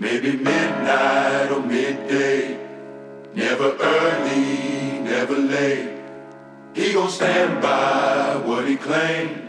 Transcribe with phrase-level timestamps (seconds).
[0.00, 2.56] Maybe midnight or midday.
[3.34, 5.90] Never early, never late.
[6.72, 9.42] He gon' stand by what he claimed.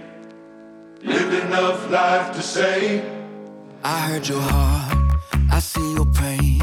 [1.03, 3.07] Lived enough life to say.
[3.83, 4.97] I heard your heart,
[5.51, 6.61] I see your pain.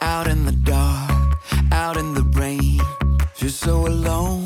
[0.00, 1.38] Out in the dark,
[1.70, 2.80] out in the rain.
[3.34, 4.44] Feel so alone,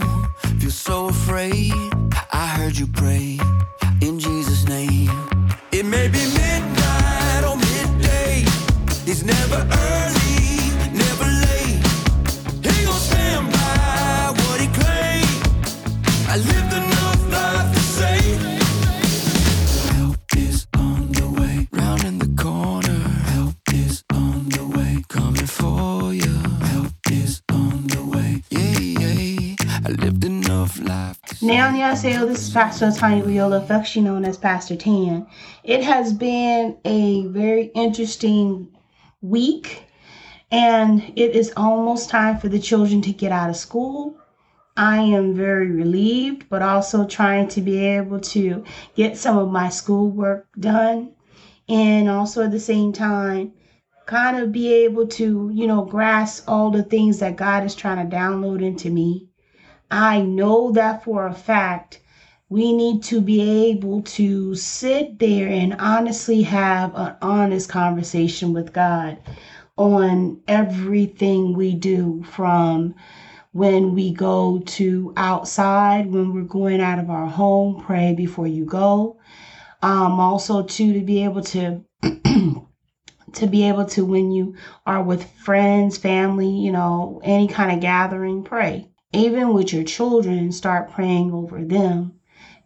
[0.60, 1.72] feel so afraid.
[2.32, 3.38] I heard you pray
[31.84, 35.27] To Now, Annyeonghaseyo, this is Pastor Tanya Viola, affectionately known as Pastor Tan.
[35.64, 38.75] It has been a very interesting
[39.20, 39.84] week,
[40.50, 44.17] and it is almost time for the children to get out of school.
[44.78, 49.69] I am very relieved, but also trying to be able to get some of my
[49.69, 51.12] schoolwork done,
[51.69, 53.53] and also at the same time,
[54.06, 58.09] kind of be able to, you know, grasp all the things that God is trying
[58.09, 59.28] to download into me.
[59.97, 62.00] I know that for a fact.
[62.48, 68.72] We need to be able to sit there and honestly have an honest conversation with
[68.72, 69.19] God
[69.77, 72.97] on everything we do from
[73.53, 78.65] when we go to outside, when we're going out of our home, pray before you
[78.65, 79.20] go.
[79.81, 84.56] Um, also, too, to be able to to be able to when you
[84.87, 88.89] are with friends, family, you know, any kind of gathering, pray.
[89.15, 92.15] Even with your children, start praying over them.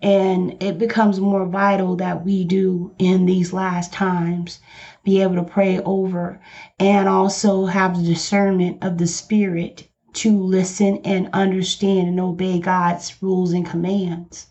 [0.01, 4.59] And it becomes more vital that we do in these last times
[5.05, 6.41] be able to pray over
[6.79, 13.22] and also have the discernment of the Spirit to listen and understand and obey God's
[13.22, 14.47] rules and commands.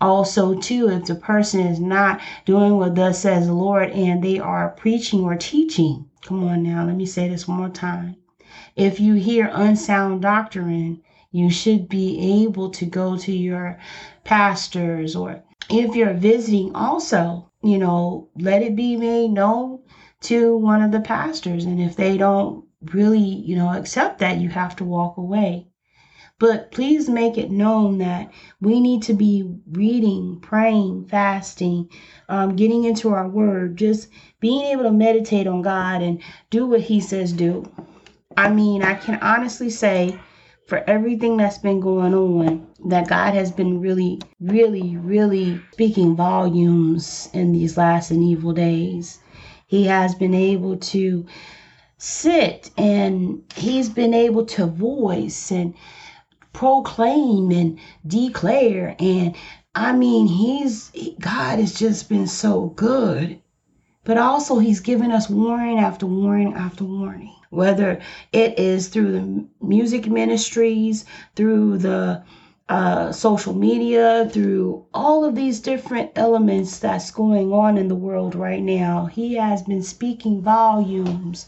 [0.00, 4.38] Also, too, if the person is not doing what thus says the Lord and they
[4.38, 8.14] are preaching or teaching, come on now, let me say this one more time.
[8.76, 11.02] If you hear unsound doctrine,
[11.36, 13.78] you should be able to go to your
[14.24, 19.80] pastors or if you're visiting also, you know, let it be made known
[20.22, 21.66] to one of the pastors.
[21.66, 25.66] And if they don't really, you know, accept that, you have to walk away.
[26.38, 28.30] But please make it known that
[28.60, 31.90] we need to be reading, praying, fasting,
[32.30, 34.08] um, getting into our word, just
[34.40, 37.70] being able to meditate on God and do what He says do.
[38.36, 40.18] I mean, I can honestly say
[40.66, 47.28] for everything that's been going on, that God has been really, really, really speaking volumes
[47.32, 49.20] in these last and evil days.
[49.68, 51.26] He has been able to
[51.98, 55.74] sit and He's been able to voice and
[56.52, 58.96] proclaim and declare.
[58.98, 59.36] And
[59.74, 60.90] I mean, He's,
[61.20, 63.40] God has just been so good.
[64.02, 68.00] But also, He's given us warning after warning after warning whether
[68.32, 72.22] it is through the music ministries, through the
[72.68, 78.34] uh, social media, through all of these different elements that's going on in the world
[78.34, 79.06] right now.
[79.06, 81.46] He has been speaking volumes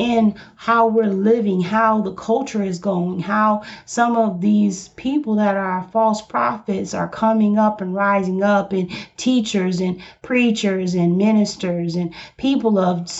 [0.00, 5.56] in how we're living, how the culture is going, how some of these people that
[5.56, 11.96] are false prophets are coming up and rising up, and teachers and preachers and ministers
[11.96, 13.10] and people of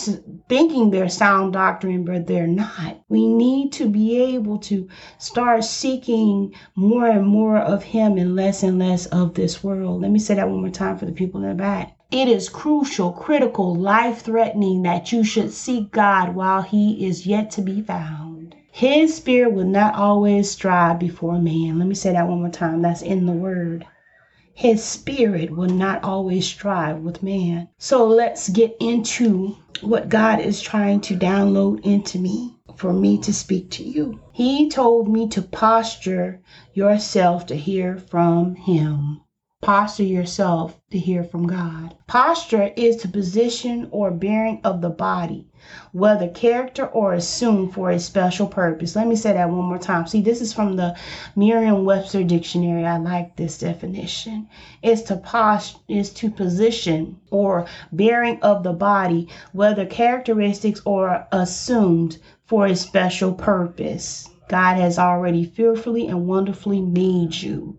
[0.49, 2.99] thinking they're sound doctrine, but they're not.
[3.09, 8.63] We need to be able to start seeking more and more of Him and less
[8.63, 10.01] and less of this world.
[10.01, 11.95] Let me say that one more time for the people in the back.
[12.11, 17.49] It is crucial, critical, life threatening that you should seek God while he is yet
[17.51, 18.53] to be found.
[18.69, 21.79] His spirit will not always strive before man.
[21.79, 22.81] Let me say that one more time.
[22.81, 23.85] That's in the word.
[24.53, 27.69] His spirit will not always strive with man.
[27.77, 33.31] So let's get into what God is trying to download into me for me to
[33.33, 34.19] speak to you.
[34.33, 36.41] He told me to posture
[36.73, 39.21] yourself to hear from Him.
[39.61, 41.95] Posture yourself to hear from God.
[42.07, 45.45] Posture is the position or bearing of the body,
[45.91, 48.95] whether character or assumed for a special purpose.
[48.95, 50.07] Let me say that one more time.
[50.07, 50.97] See, this is from the
[51.35, 52.87] Merriam-Webster dictionary.
[52.87, 54.47] I like this definition.
[54.81, 62.17] It's to post is to position or bearing of the body, whether characteristics or assumed
[62.45, 64.27] for a special purpose.
[64.49, 67.77] God has already fearfully and wonderfully made you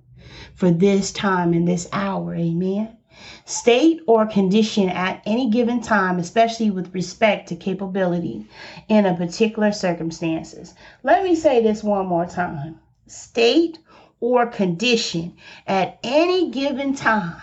[0.62, 2.37] for this time and this hour.
[2.37, 2.97] Amen.
[3.44, 8.47] state or condition at any given time, especially with respect to capability
[8.87, 10.73] in a particular circumstances.
[11.03, 12.79] Let me say this one more time.
[13.09, 13.81] State
[14.20, 15.35] or condition
[15.67, 17.43] at any given time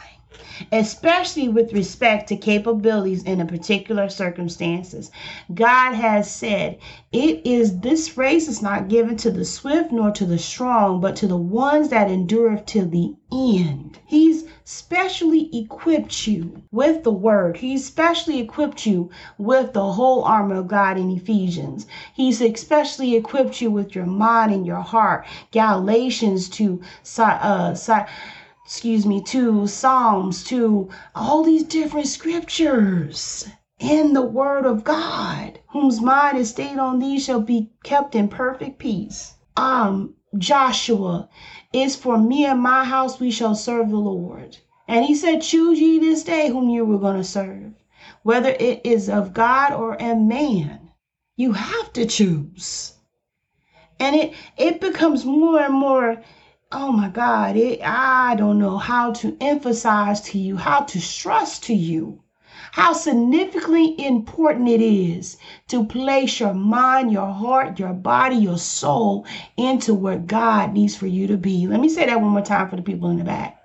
[0.71, 5.11] especially with respect to capabilities in a particular circumstances.
[5.53, 6.77] God has said,
[7.11, 11.15] it is this race is not given to the swift nor to the strong, but
[11.17, 13.99] to the ones that endure to the end.
[14.05, 17.57] He's specially equipped you with the word.
[17.57, 21.87] He's specially equipped you with the whole armor of God in Ephesians.
[22.13, 25.25] He's especially equipped you with your mind and your heart.
[25.51, 26.81] Galatians to
[27.17, 27.73] uh,
[28.69, 33.49] excuse me, to Psalms, to all these different scriptures
[33.79, 38.27] in the Word of God, whose mind is stayed on these shall be kept in
[38.27, 39.33] perfect peace.
[39.57, 41.29] Um, Joshua
[41.73, 44.59] is for me and my house we shall serve the Lord.
[44.87, 47.73] And he said, Choose ye this day whom you were going to serve,
[48.21, 50.91] whether it is of God or a man.
[51.35, 52.93] You have to choose.
[53.99, 56.21] And it, it becomes more and more
[56.71, 61.57] oh my God, it, I don't know how to emphasize to you, how to stress
[61.61, 62.21] to you
[62.71, 65.37] how significantly important it is
[65.67, 69.25] to place your mind, your heart, your body, your soul
[69.57, 71.67] into where God needs for you to be.
[71.67, 73.61] Let me say that one more time for the people in the back.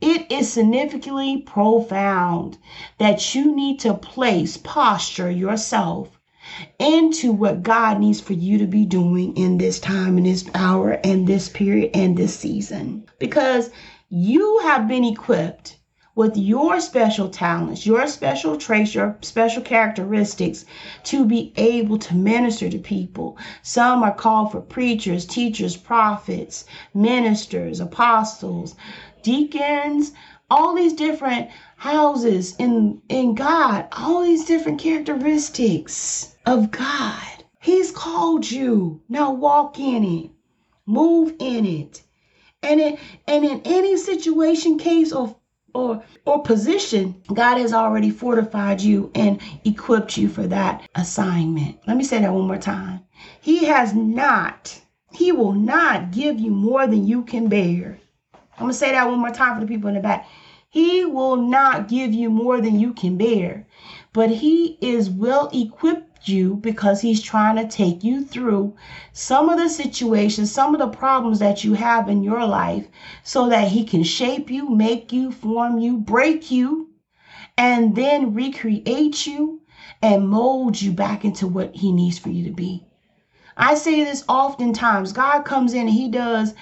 [0.00, 2.58] It is significantly profound
[2.98, 6.18] that you need to place, posture yourself
[6.78, 10.98] into what God needs for you to be doing in this time, in this hour,
[11.04, 13.04] and this period, and this season.
[13.18, 13.70] Because
[14.08, 15.78] you have been equipped
[16.14, 20.66] with your special talents, your special traits, your special characteristics
[21.04, 23.38] to be able to minister to people.
[23.62, 28.74] Some are called for preachers, teachers, prophets, ministers, apostles,
[29.22, 30.12] deacons,
[30.50, 37.44] all these different houses in in God, all these different characteristics of God.
[37.60, 39.00] He's called you.
[39.08, 40.30] Now walk in it.
[40.86, 42.02] Move in it.
[42.62, 45.36] And it and in any situation, case, or
[45.74, 51.78] or or position, God has already fortified you and equipped you for that assignment.
[51.86, 53.00] Let me say that one more time.
[53.40, 54.80] He has not,
[55.12, 57.98] he will not give you more than you can bear.
[58.34, 60.28] I'm gonna say that one more time for the people in the back.
[60.68, 63.66] He will not give you more than you can bear,
[64.12, 68.74] but he is well equipped you because he's trying to take you through
[69.12, 72.88] some of the situations, some of the problems that you have in your life
[73.22, 76.88] so that he can shape you, make you, form you, break you,
[77.56, 79.60] and then recreate you
[80.00, 82.84] and mold you back into what he needs for you to be.
[83.56, 86.54] I say this oftentimes God comes in and he does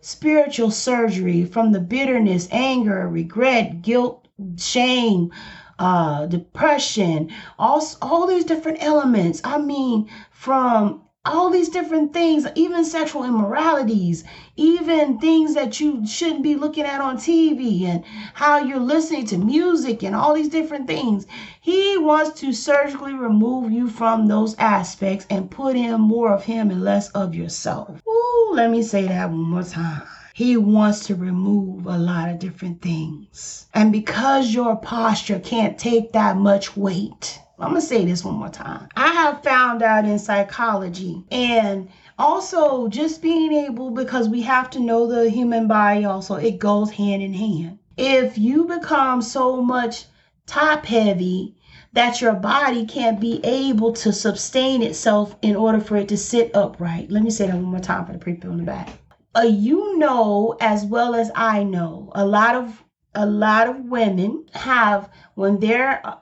[0.00, 4.26] spiritual surgery from the bitterness, anger, regret, guilt,
[4.58, 5.32] shame,
[5.78, 9.40] uh, depression, all, all these different elements.
[9.44, 14.24] I mean, from all these different things, even sexual immoralities,
[14.56, 18.04] even things that you shouldn't be looking at on TV, and
[18.34, 21.26] how you're listening to music and all these different things.
[21.62, 26.70] He wants to surgically remove you from those aspects and put in more of Him
[26.70, 28.02] and less of yourself.
[28.06, 30.02] Ooh, let me say that one more time.
[30.36, 33.68] He wants to remove a lot of different things.
[33.72, 38.34] And because your posture can't take that much weight, I'm going to say this one
[38.34, 38.88] more time.
[38.96, 44.80] I have found out in psychology and also just being able, because we have to
[44.80, 47.78] know the human body also, it goes hand in hand.
[47.96, 50.06] If you become so much
[50.46, 51.54] top heavy
[51.92, 56.56] that your body can't be able to sustain itself in order for it to sit
[56.56, 57.08] upright.
[57.08, 58.98] Let me say that one more time for the people in the back
[59.36, 64.46] uh, you know as well as I know, a lot of a lot of women
[64.54, 66.16] have when they're uh,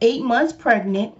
[0.00, 1.14] eight months pregnant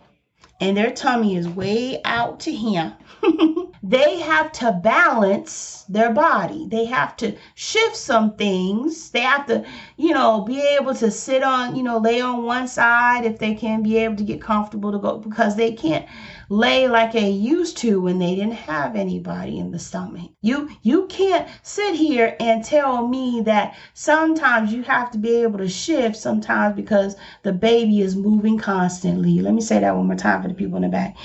[0.61, 2.97] and their tummy is way out to here.
[3.83, 6.69] they have to balance their body.
[6.69, 9.11] They have to shift some things.
[9.11, 9.65] They have to,
[9.97, 13.55] you know, be able to sit on, you know, lay on one side if they
[13.55, 16.07] can be able to get comfortable to go because they can't
[16.53, 20.31] lay like they used to when they didn't have anybody in the stomach.
[20.43, 25.57] You you can't sit here and tell me that sometimes you have to be able
[25.61, 29.41] to shift sometimes because the baby is moving constantly.
[29.41, 31.17] Let me say that one more time for the people in the back.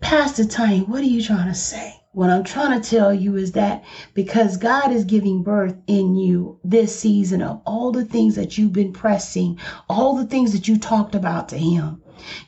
[0.00, 2.00] Pastor Tiny, what are you trying to say?
[2.12, 3.84] What I'm trying to tell you is that
[4.14, 8.72] because God is giving birth in you this season of all the things that you've
[8.72, 9.58] been pressing,
[9.90, 12.00] all the things that you talked about to Him,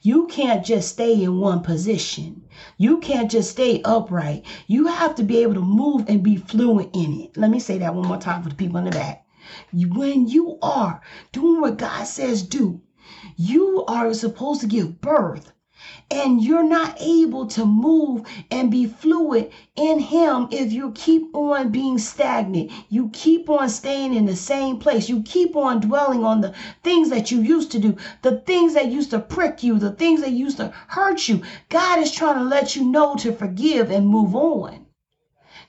[0.03, 2.43] you can't just stay in one position.
[2.77, 4.45] You can't just stay upright.
[4.67, 7.37] You have to be able to move and be fluent in it.
[7.37, 9.25] Let me say that one more time for the people in the back.
[9.73, 11.01] when you are
[11.33, 12.81] doing what God says do,
[13.37, 15.53] you are supposed to give birth
[16.11, 21.71] and you're not able to move and be fluid in him if you keep on
[21.71, 22.71] being stagnant.
[22.89, 25.09] You keep on staying in the same place.
[25.09, 28.91] You keep on dwelling on the things that you used to do the things that
[28.91, 31.43] used to prick you the things that used to hurt you.
[31.69, 34.87] God is trying to let you know to forgive and move on.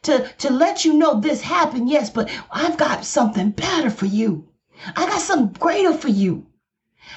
[0.04, 4.48] To to let you know this happened yes but i've got something better for you.
[4.96, 6.46] I got something greater for you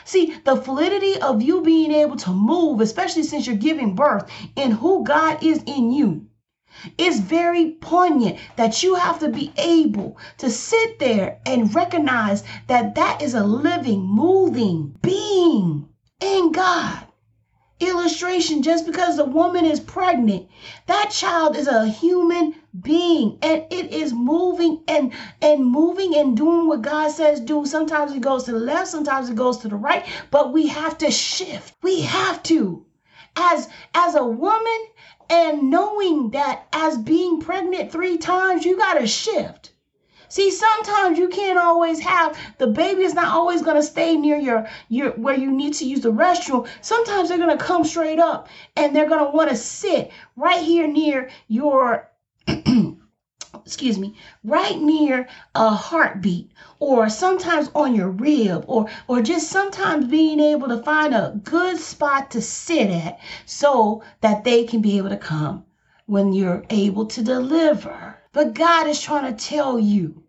[0.05, 4.73] See, the validity of you being able to move, especially since you're giving birth in
[4.73, 6.27] who God is in you,
[6.99, 12.95] is very poignant that you have to be able to sit there and recognize that
[12.95, 15.89] that is a living, moving being
[16.21, 17.07] in God
[17.83, 20.49] illustration just because the woman is pregnant
[20.87, 25.13] that child is a human being and it is moving and
[25.43, 27.67] and moving and doing what god says do.
[27.67, 30.97] Sometimes it goes to the left sometimes it goes to the right but we have
[30.99, 31.75] to shift.
[31.83, 32.87] We have to.
[33.37, 34.87] As as a woman
[35.29, 39.72] and knowing that as being pregnant three times you got to shift
[40.33, 44.39] See, sometimes you can't always have the baby is not always going to stay near
[44.39, 46.67] your your where you need to use the restroom.
[46.81, 50.65] Sometimes they're going to come straight up and they're going to want to sit right
[50.65, 52.11] here near your
[53.67, 60.07] excuse me, right near a heartbeat or sometimes on your rib or or just sometimes
[60.07, 64.97] being able to find a good spot to sit at so that they can be
[64.97, 65.67] able to come
[66.07, 68.17] when you're able to deliver.
[68.33, 70.22] But God is trying to tell you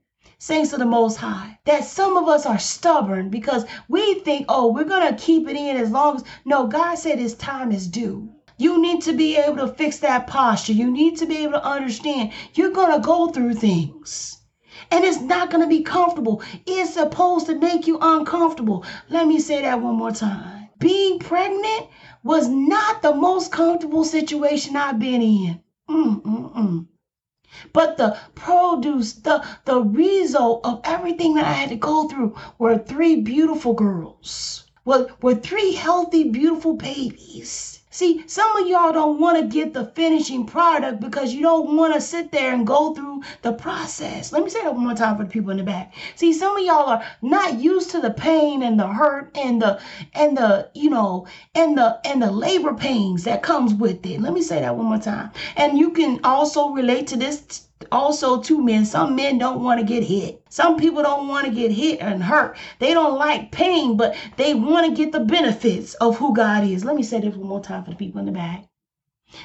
[0.46, 4.74] saints of the Most High, that some of us are stubborn because we think, oh,
[4.74, 6.26] we're going to keep it in as long as.
[6.44, 8.30] No, God said his time is due.
[8.58, 10.74] You need to be able to fix that posture.
[10.74, 14.42] You need to be able to understand you're going to go through things.
[14.92, 16.44] And it's not going to be comfortable.
[16.66, 18.84] It's supposed to make you uncomfortable.
[19.08, 20.68] Let me say that one more time.
[20.78, 21.88] Being pregnant
[22.22, 25.62] was not the most comfortable situation I've been in.
[25.90, 26.88] Mm-mm-mm.
[27.74, 32.78] But the produce, the, the result of everything that I had to go through were
[32.78, 34.66] three beautiful girls.
[34.86, 37.83] Were, were three healthy, beautiful babies.
[37.94, 41.94] See, some of y'all don't want to get the finishing product because you don't want
[41.94, 44.32] to sit there and go through the process.
[44.32, 45.94] Let me say that one more time for the people in the back.
[46.16, 49.80] See, some of y'all are not used to the pain and the hurt and the
[50.16, 54.20] and the you know and the and the labor pains that comes with it.
[54.20, 55.30] Let me say that one more time.
[55.56, 59.86] And you can also relate to this also to men some men don't want to
[59.86, 63.96] get hit some people don't want to get hit and hurt they don't like pain
[63.96, 67.36] but they want to get the benefits of who god is let me say this
[67.36, 68.66] one more time for the people in the back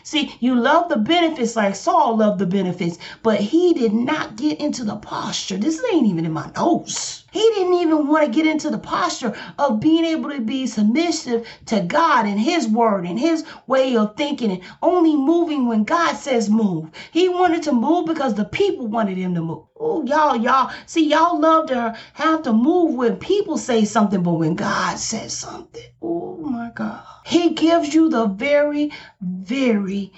[0.03, 4.61] See, you love the benefits like Saul loved the benefits, but he did not get
[4.61, 5.57] into the posture.
[5.57, 7.25] This ain't even in my notes.
[7.39, 11.47] He didn't even want to get into the posture of being able to be submissive
[11.67, 16.17] to God and His word and His way of thinking and only moving when God
[16.17, 16.91] says move.
[17.13, 19.63] He wanted to move because the people wanted him to move.
[19.79, 24.35] Oh, y'all, y'all, see, y'all love to have to move when people say something, but
[24.35, 28.91] when God says something, oh my God, He gives you the very,
[29.23, 30.11] very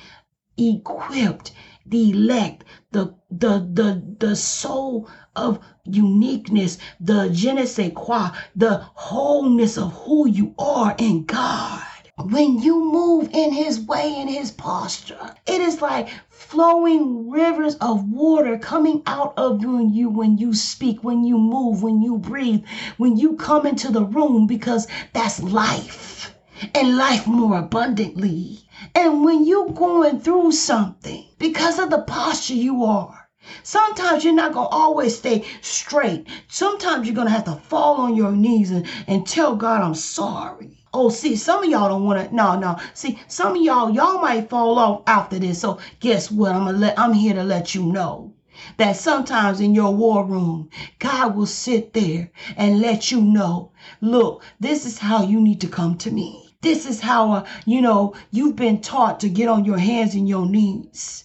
[0.59, 1.53] equipped,
[1.87, 8.83] the elect, the the the the soul of uniqueness, the je ne sais quoi, the
[8.95, 11.83] wholeness of who you are in God.
[12.19, 18.11] When you move in his way, in his posture, it is like flowing rivers of
[18.11, 22.65] water coming out of you when you speak, when you move, when you breathe,
[22.99, 26.35] when you come into the room, because that's life
[26.75, 28.59] and life more abundantly.
[28.95, 33.20] And when you're going through something, because of the posture you are,
[33.63, 36.27] Sometimes you're not going to always stay straight.
[36.49, 39.95] Sometimes you're going to have to fall on your knees and, and tell God, I'm
[39.95, 40.79] sorry.
[40.93, 42.35] Oh, see, some of y'all don't want to.
[42.35, 42.77] No, no.
[42.95, 45.61] See, some of y'all, y'all might fall off after this.
[45.61, 46.53] So guess what?
[46.53, 46.99] I'm gonna let.
[46.99, 48.35] I'm here to let you know
[48.77, 53.73] that sometimes in your war room, God will sit there and let you know.
[54.01, 56.57] Look, this is how you need to come to me.
[56.61, 60.29] This is how uh, you know you've been taught to get on your hands and
[60.29, 61.25] your knees.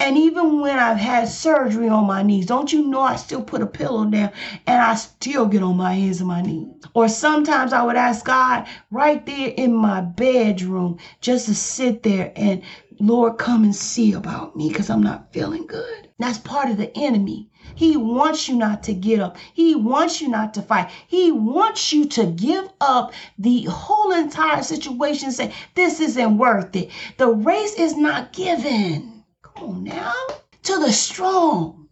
[0.00, 3.60] And even when I've had surgery on my knees, don't you know I still put
[3.60, 4.32] a pillow down
[4.66, 6.72] and I still get on my hands and my knees?
[6.94, 12.32] Or sometimes I would ask God right there in my bedroom just to sit there
[12.34, 12.62] and,
[12.98, 16.08] Lord, come and see about me because I'm not feeling good.
[16.18, 17.50] That's part of the enemy.
[17.74, 19.36] He wants you not to get up.
[19.52, 20.90] He wants you not to fight.
[21.08, 25.30] He wants you to give up the whole entire situation.
[25.30, 26.90] Say, this isn't worth it.
[27.18, 29.19] The race is not given
[29.68, 30.14] now.
[30.64, 31.88] To the strong.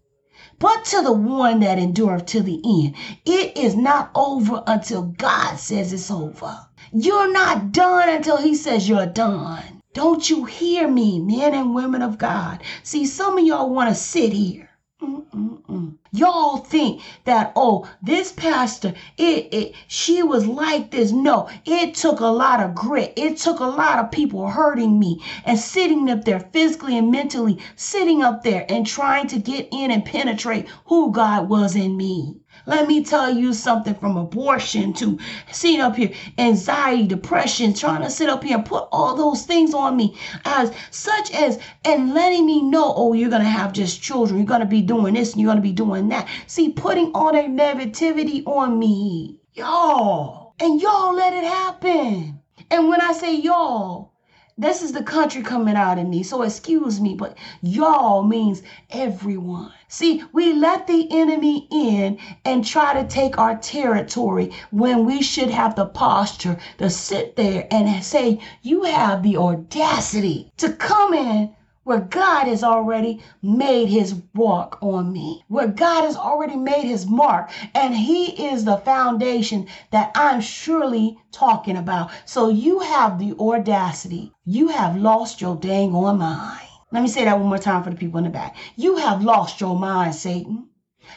[0.59, 2.95] but to the one that endureth to the end.
[3.27, 6.67] It is not over until God says it's over.
[6.93, 9.81] You're not done until He says you're done.
[9.95, 12.63] Don't you hear me, men and women of God?
[12.85, 14.71] See, some of y'all want to sit here
[15.03, 15.98] Mm-mm-mm.
[16.11, 21.13] Y'all think that oh this pastor it, it she was like this.
[21.13, 23.13] No, it took a lot of grit.
[23.17, 27.59] It took a lot of people hurting me and sitting up there physically and mentally,
[27.77, 32.37] sitting up there and trying to get in and penetrate who God was in me.
[32.69, 35.19] Let me tell you something from abortion to
[35.51, 39.73] sitting up here, anxiety, depression, trying to sit up here and put all those things
[39.73, 44.39] on me as such as and letting me know, oh, you're gonna have just children,
[44.39, 46.29] you're gonna be doing this and you're gonna be doing that.
[46.47, 52.39] See, putting all that negativity on me, y'all, and y'all let it happen.
[52.71, 54.13] And when I say y'all,
[54.59, 59.73] this is the country coming out in me, so excuse me, but y'all means everyone.
[59.87, 65.51] See, we let the enemy in and try to take our territory when we should
[65.51, 71.55] have the posture to sit there and say, You have the audacity to come in
[71.89, 77.07] where God has already made his walk on me, where God has already made his
[77.07, 82.11] mark, and he is the foundation that I'm surely talking about.
[82.27, 84.35] So you have the audacity.
[84.45, 86.69] You have lost your dang on mind.
[86.93, 88.57] Let me say that one more time for the people in the back.
[88.77, 90.69] You have lost your mind, Satan.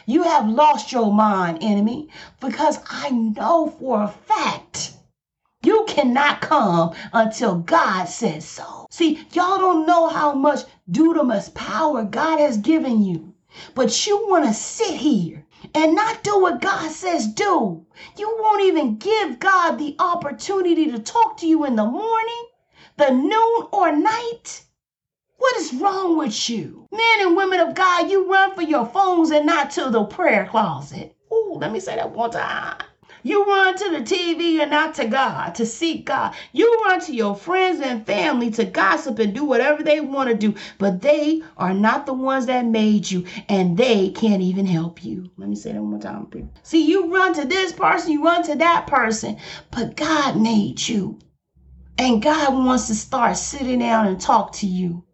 [0.06, 2.08] You have lost your mind, enemy,
[2.40, 4.91] because I know for a fact
[5.64, 8.86] you cannot come until God says so.
[8.90, 13.34] See, y'all don't know how much dunamis power God has given you,
[13.74, 17.84] but you want to sit here and not do what God says do.
[18.16, 22.44] You won't even give God the opportunity to talk to you in the morning,
[22.96, 24.64] the noon, or night.
[25.38, 26.86] What is wrong with you?
[26.92, 30.46] Men and women of God, you run for your phones and not to the prayer
[30.46, 31.14] closet.
[31.32, 32.76] Ooh, let me say that one time.
[33.24, 36.34] You run to the TV and not to God, to seek God.
[36.52, 40.34] You run to your friends and family to gossip and do whatever they want to
[40.34, 45.04] do, but they are not the ones that made you and they can't even help
[45.04, 45.30] you.
[45.36, 46.52] Let me say that one more time, people.
[46.64, 49.36] See, you run to this person, you run to that person,
[49.70, 51.18] but God made you.
[51.98, 55.04] And God wants to start sitting down and talk to you.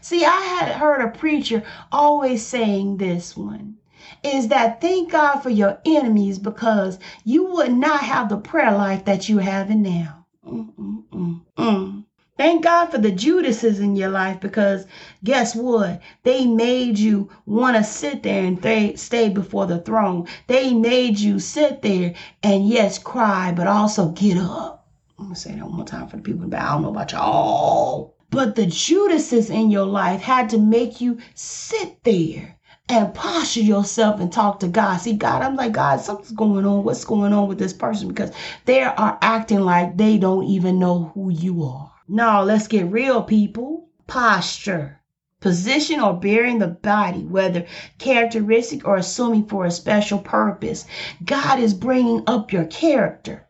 [0.00, 3.78] See, I had heard a preacher always saying this one
[4.24, 9.04] is that thank God for your enemies because you would not have the prayer life
[9.04, 10.26] that you're having now.
[10.46, 12.04] Mm-mm-mm.
[12.36, 14.86] Thank God for the Judases in your life because
[15.22, 16.00] guess what?
[16.24, 20.26] They made you want to sit there and th- stay before the throne.
[20.48, 24.88] They made you sit there and yes, cry, but also get up.
[25.16, 26.64] I'm going to say that one more time for the people back.
[26.64, 28.16] I don't know about y'all.
[28.30, 32.53] But the Judases in your life had to make you sit there
[32.86, 34.98] and posture yourself and talk to God.
[34.98, 36.84] See, God, I'm like, God, something's going on.
[36.84, 38.08] What's going on with this person?
[38.08, 38.30] Because
[38.66, 41.90] they are acting like they don't even know who you are.
[42.08, 43.88] No, let's get real, people.
[44.06, 45.00] Posture.
[45.40, 47.66] Position or bearing the body, whether
[47.98, 50.84] characteristic or assuming for a special purpose.
[51.24, 53.46] God is bringing up your character,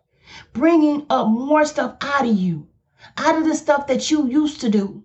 [0.52, 2.68] bringing up more stuff out of you,
[3.16, 5.03] out of the stuff that you used to do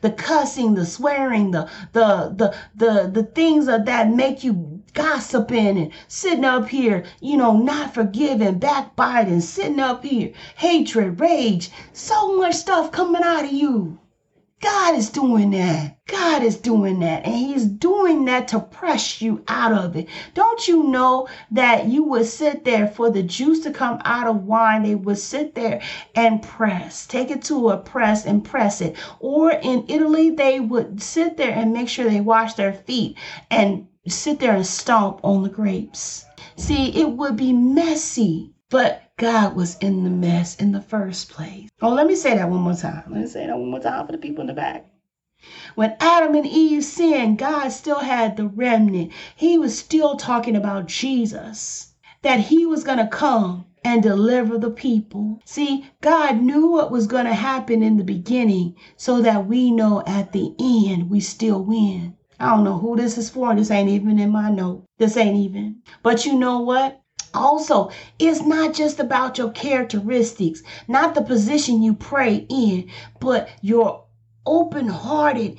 [0.00, 5.92] the cussing, the swearing, the the the the the things that make you gossiping and
[6.08, 12.54] sitting up here, you know, not forgiving, backbiting, sitting up here, hatred, rage, so much
[12.56, 13.98] stuff coming out of you.
[14.60, 16.04] God is doing that.
[16.06, 17.24] God is doing that.
[17.24, 20.08] And He's doing that to press you out of it.
[20.34, 24.44] Don't you know that you would sit there for the juice to come out of
[24.44, 24.82] wine?
[24.82, 25.80] They would sit there
[26.14, 28.96] and press, take it to a press and press it.
[29.20, 33.16] Or in Italy, they would sit there and make sure they wash their feet
[33.50, 36.24] and sit there and stomp on the grapes.
[36.56, 38.54] See, it would be messy.
[38.70, 41.68] But God was in the mess in the first place.
[41.82, 43.02] Oh, let me say that one more time.
[43.10, 44.86] Let me say that one more time for the people in the back.
[45.74, 49.10] When Adam and Eve sinned, God still had the remnant.
[49.34, 54.70] He was still talking about Jesus, that he was going to come and deliver the
[54.70, 55.40] people.
[55.44, 60.00] See, God knew what was going to happen in the beginning so that we know
[60.06, 62.16] at the end we still win.
[62.38, 63.52] I don't know who this is for.
[63.56, 64.84] This ain't even in my note.
[64.98, 65.82] This ain't even.
[66.04, 67.00] But you know what?
[67.34, 74.04] Also, it's not just about your characteristics, not the position you pray in, but your
[74.46, 75.58] open hearted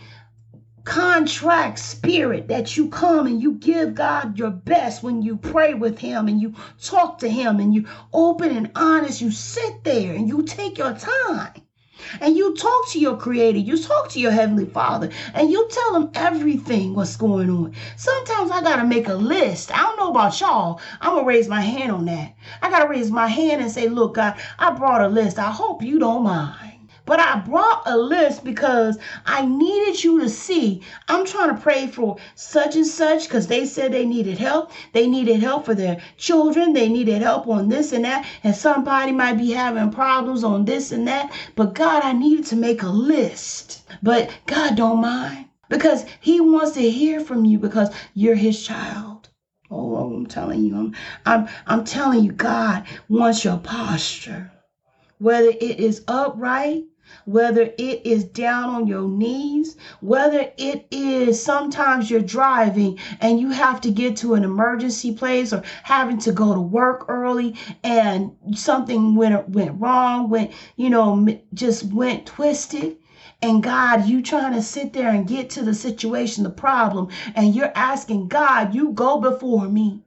[0.83, 5.99] contract spirit that you come and you give God your best when you pray with
[5.99, 9.21] Him and you talk to Him and you open and honest.
[9.21, 11.61] You sit there and you take your time
[12.21, 15.95] and you talk to your creator, you talk to your heavenly father, and you tell
[15.95, 17.73] him everything what's going on.
[17.95, 19.71] Sometimes I gotta make a list.
[19.71, 20.79] I don't know about y'all.
[21.01, 22.33] I'm gonna raise my hand on that.
[22.61, 25.39] I gotta raise my hand and say, look, God, I brought a list.
[25.39, 26.68] I hope you don't mind.
[27.09, 30.83] But I brought a list because I needed you to see.
[31.07, 34.71] I'm trying to pray for such and such because they said they needed help.
[34.93, 36.73] They needed help for their children.
[36.73, 38.27] They needed help on this and that.
[38.43, 41.33] And somebody might be having problems on this and that.
[41.55, 43.81] But God, I needed to make a list.
[44.03, 49.29] But God don't mind because He wants to hear from you because you're His child.
[49.71, 50.95] Oh, I'm telling you, I'm,
[51.25, 54.51] I'm, I'm telling you, God wants your posture.
[55.17, 56.83] Whether it is upright
[57.25, 63.49] whether it is down on your knees, whether it is sometimes you're driving and you
[63.51, 68.31] have to get to an emergency place or having to go to work early and
[68.55, 72.97] something went went wrong, went you know just went twisted.
[73.41, 77.55] And God, you trying to sit there and get to the situation, the problem, and
[77.55, 80.01] you're asking God, you go before me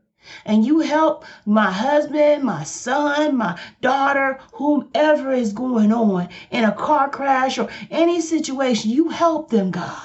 [0.44, 6.72] and you help my husband, my son, my daughter, whomever is going on in a
[6.72, 10.00] car crash or any situation, you help them, God.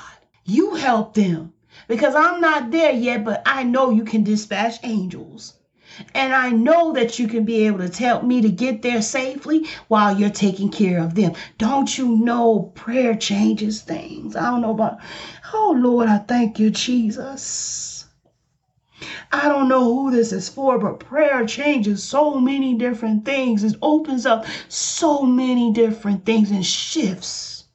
[0.45, 1.53] You help them
[1.88, 5.53] because I'm not there yet, but I know you can dispatch angels.
[6.13, 9.65] And I know that you can be able to help me to get there safely
[9.88, 11.34] while you're taking care of them.
[11.58, 14.36] Don't you know prayer changes things?
[14.36, 14.99] I don't know about,
[15.53, 17.96] oh Lord, I thank you, Jesus.
[19.31, 23.63] I don't know who this is for, but prayer changes so many different things.
[23.63, 27.65] It opens up so many different things and shifts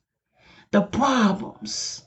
[0.70, 2.04] the problems.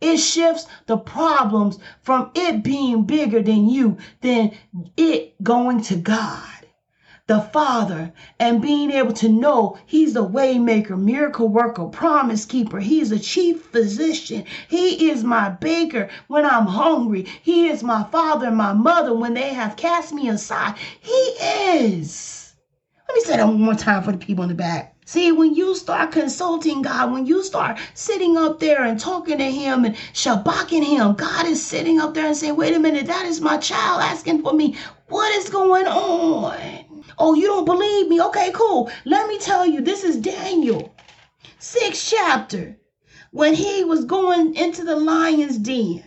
[0.00, 4.52] It shifts the problems from it being bigger than you, than
[4.96, 6.57] it going to God
[7.28, 8.10] the Father
[8.40, 12.80] and being able to know He's the waymaker, miracle worker, promise keeper.
[12.80, 14.44] He's a chief physician.
[14.66, 17.26] He is my baker when I'm hungry.
[17.42, 20.76] He is my father and my mother when they have cast me aside.
[21.00, 22.54] He is.
[23.08, 24.96] Let me say that one more time for the people in the back.
[25.04, 29.50] See, when you start consulting God, when you start sitting up there and talking to
[29.50, 33.26] Him and shabaking Him, God is sitting up there and saying, Wait a minute, that
[33.26, 34.76] is my child asking for me.
[35.08, 36.87] What is going on?
[37.18, 38.20] Oh, you don't believe me?
[38.20, 38.90] Okay, cool.
[39.04, 40.94] Let me tell you, this is Daniel,
[41.58, 42.78] sixth chapter,
[43.32, 46.04] when he was going into the lion's den.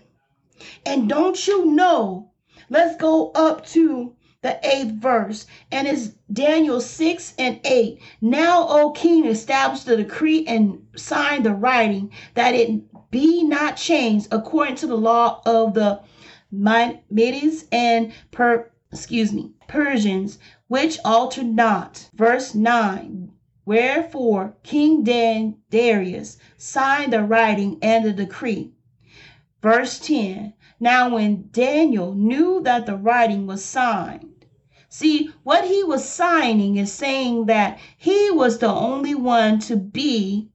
[0.86, 2.32] And don't you know?
[2.70, 8.02] Let's go up to the eighth verse, and it's Daniel 6 and 8.
[8.22, 14.30] Now, O king, establish the decree and sign the writing that it be not changed
[14.32, 16.02] according to the law of the
[16.52, 20.38] Medes and per excuse me Persians
[20.72, 22.10] which altered not.
[22.14, 23.30] Verse 9
[23.66, 28.72] Wherefore King Dan Darius signed the writing and the decree.
[29.62, 34.46] Verse 10 Now when Daniel knew that the writing was signed,
[34.88, 40.52] see what he was signing is saying that he was the only one to be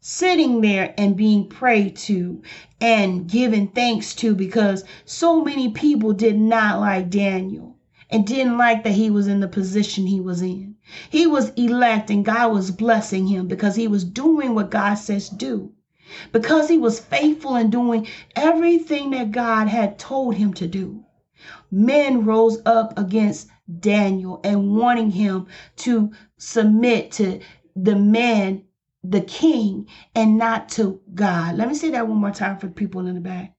[0.00, 2.40] sitting there and being prayed to
[2.80, 7.67] and given thanks to because so many people did not like Daniel
[8.10, 10.76] and didn't like that he was in the position he was in.
[11.10, 15.28] He was elect and God was blessing him because he was doing what God says
[15.28, 15.72] do.
[16.32, 21.04] Because he was faithful in doing everything that God had told him to do.
[21.70, 23.48] Men rose up against
[23.80, 27.40] Daniel and wanting him to submit to
[27.76, 28.64] the man,
[29.04, 31.56] the king, and not to God.
[31.56, 33.54] Let me say that one more time for the people in the back.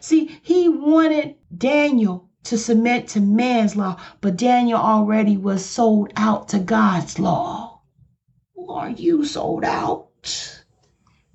[0.00, 6.48] See, he wanted Daniel to submit to man's law, but Daniel already was sold out
[6.48, 7.80] to God's law.
[8.68, 10.08] Are you sold out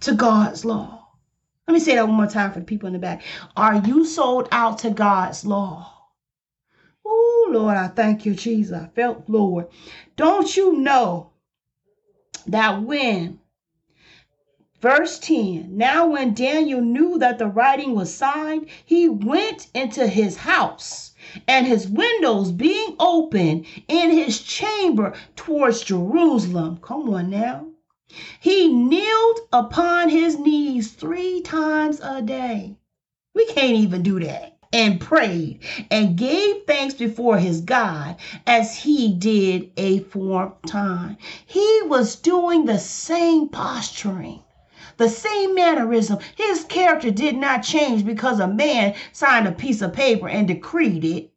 [0.02, 1.08] to God's law?
[1.68, 3.24] Let me say that one more time for the people in the back.
[3.58, 5.91] Are you sold out to God's law?
[7.04, 8.76] Oh, Lord, I thank you, Jesus.
[8.76, 9.68] I felt, Lord.
[10.15, 11.32] Don't you know
[12.48, 13.39] that when
[14.82, 20.36] Verse 10 Now, when Daniel knew that the writing was signed, he went into his
[20.36, 21.14] house,
[21.48, 26.80] and his windows being open in his chamber towards Jerusalem.
[26.82, 27.68] Come on now.
[28.42, 32.76] He kneeled upon his knees three times a day.
[33.34, 34.58] We can't even do that.
[34.74, 41.16] And prayed and gave thanks before his God as he did a former time.
[41.46, 44.42] He was doing the same posturing
[44.98, 46.20] the same mannerism.
[46.36, 51.04] His character did not change because a man signed a piece of paper and decreed
[51.04, 51.32] it.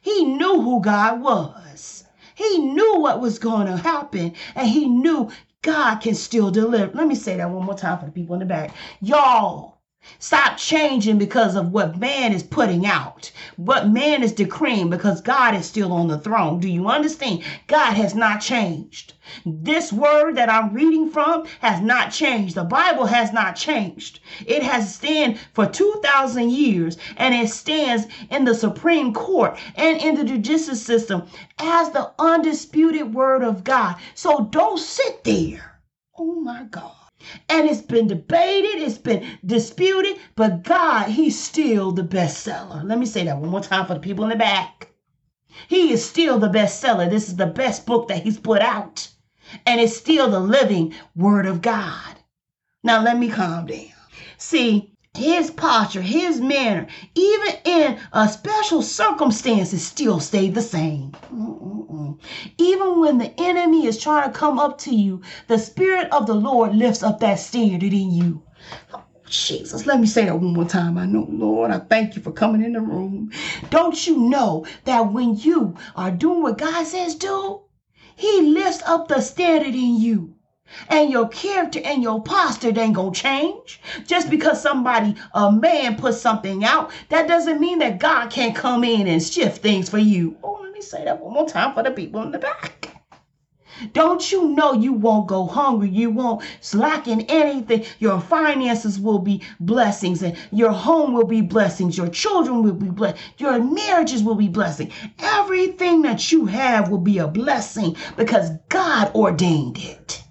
[0.00, 2.04] He knew who God was.
[2.34, 5.30] He knew what was going to happen, and he knew
[5.62, 6.96] God can still deliver.
[6.96, 8.74] Let me say that one more time for the people in the back.
[9.00, 9.71] Y'all,
[10.18, 15.54] Stop changing because of what man is putting out, what man is decreeing, because God
[15.54, 16.58] is still on the throne.
[16.58, 17.44] Do you understand?
[17.68, 19.14] God has not changed.
[19.46, 22.56] This word that I'm reading from has not changed.
[22.56, 24.18] The Bible has not changed.
[24.44, 30.16] It has stand for 2,000 years and it stands in the Supreme Court and in
[30.16, 33.94] the judicial system as the undisputed word of God.
[34.14, 35.80] So don't sit there.
[36.18, 37.01] Oh my God
[37.48, 42.84] and it's been debated, it's been disputed, but God, He's still the bestseller.
[42.84, 44.88] Let me say that one more time for the people in the back.
[45.68, 47.10] He is still the bestseller.
[47.10, 49.08] This is the best book that He's put out,
[49.66, 52.16] and it's still the living Word of God.
[52.82, 53.86] Now, let me calm down.
[54.38, 61.12] See, his posture, his manner, even in a special circumstances, still stay the same.
[61.30, 62.18] Mm-mm-mm.
[62.56, 66.34] Even when the enemy is trying to come up to you, the Spirit of the
[66.34, 68.42] Lord lifts up that standard in you.
[68.94, 70.96] Oh, Jesus, let me say that one more time.
[70.96, 73.30] I know, Lord, I thank you for coming in the room.
[73.68, 77.60] Don't you know that when you are doing what God says do,
[78.16, 80.36] He lifts up the standard in you
[80.88, 83.80] and your character and your posture ain't gonna change.
[84.06, 88.84] Just because somebody, a man, puts something out, that doesn't mean that God can't come
[88.84, 90.36] in and shift things for you.
[90.42, 92.82] Oh, let me say that one more time for the people in the back.
[93.94, 95.88] Don't you know you won't go hungry?
[95.88, 97.84] You won't slack in anything.
[97.98, 101.96] Your finances will be blessings, and your home will be blessings.
[101.98, 103.16] Your children will be blessed.
[103.38, 104.92] Your marriages will be blessing.
[105.18, 110.21] Everything that you have will be a blessing because God ordained it.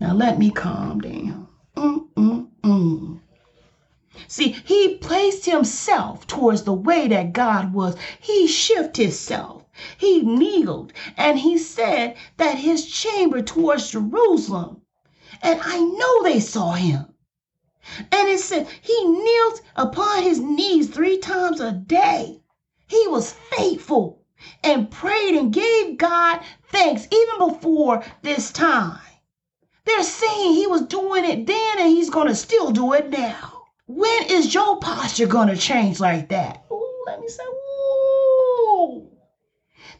[0.00, 1.46] Now let me calm down.
[1.76, 3.20] Mm-mm-mm.
[4.26, 7.96] See, he placed himself towards the way that God was.
[8.18, 9.64] He shifted himself.
[9.98, 14.80] He kneeled and he said that his chamber towards Jerusalem.
[15.42, 17.14] And I know they saw him.
[18.10, 22.40] And it said he kneeled upon his knees three times a day.
[22.86, 24.22] He was faithful
[24.64, 28.98] and prayed and gave God thanks even before this time.
[29.90, 33.64] They're saying he was doing it then and he's going to still do it now.
[33.86, 36.64] When is your posture going to change like that?
[36.70, 39.08] Ooh, let me say, ooh.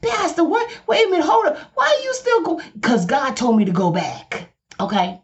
[0.00, 0.70] Pastor, what?
[0.86, 1.58] Wait a minute, hold up.
[1.74, 2.70] Why are you still going?
[2.74, 4.52] Because God told me to go back.
[4.78, 5.20] Okay.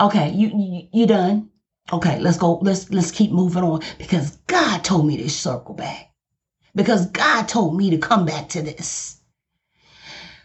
[0.00, 1.50] Okay, you, you you done?
[1.92, 2.58] Okay, let's go.
[2.58, 6.10] Let's let's keep moving on because God told me to circle back.
[6.74, 9.20] Because God told me to come back to this.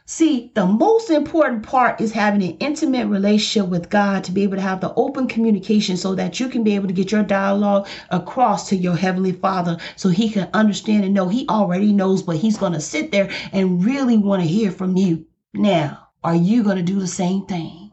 [0.10, 4.56] See, the most important part is having an intimate relationship with God to be able
[4.56, 7.90] to have the open communication so that you can be able to get your dialogue
[8.10, 12.38] across to your Heavenly Father so He can understand and know He already knows, but
[12.38, 15.26] He's going to sit there and really want to hear from you.
[15.54, 17.92] Now, are you going to do the same thing?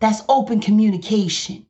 [0.00, 1.66] That's open communication.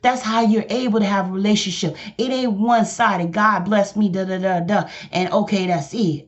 [0.00, 1.96] That's how you're able to have a relationship.
[2.18, 3.32] It ain't one sided.
[3.32, 4.88] God bless me, da da da da.
[5.10, 6.27] And okay, that's it.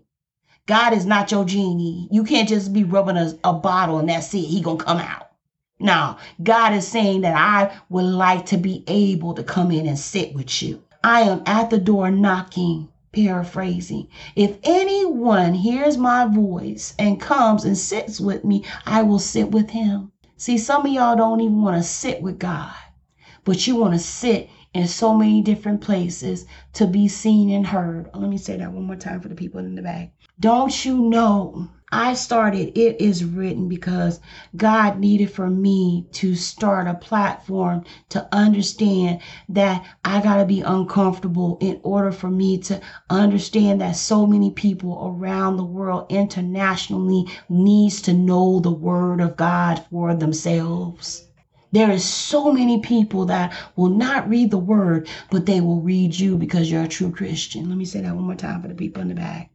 [0.71, 2.07] God is not your genie.
[2.13, 4.39] You can't just be rubbing a, a bottle and that's it.
[4.39, 5.31] He gonna come out.
[5.81, 9.99] Now, God is saying that I would like to be able to come in and
[9.99, 10.81] sit with you.
[11.03, 14.07] I am at the door knocking, paraphrasing.
[14.37, 19.71] If anyone hears my voice and comes and sits with me, I will sit with
[19.71, 20.13] him.
[20.37, 22.77] See, some of y'all don't even want to sit with God,
[23.45, 28.09] but you want to sit in so many different places to be seen and heard.
[28.15, 30.13] Let me say that one more time for the people in the back.
[30.41, 31.69] Don't you know?
[31.93, 34.21] I started It Is Written because
[34.57, 40.63] God needed for me to start a platform to understand that I got to be
[40.63, 47.27] uncomfortable in order for me to understand that so many people around the world internationally
[47.51, 51.29] needs to know the word of God for themselves.
[51.71, 56.19] There is so many people that will not read the word, but they will read
[56.19, 57.69] you because you're a true Christian.
[57.69, 59.51] Let me say that one more time for the people in the back.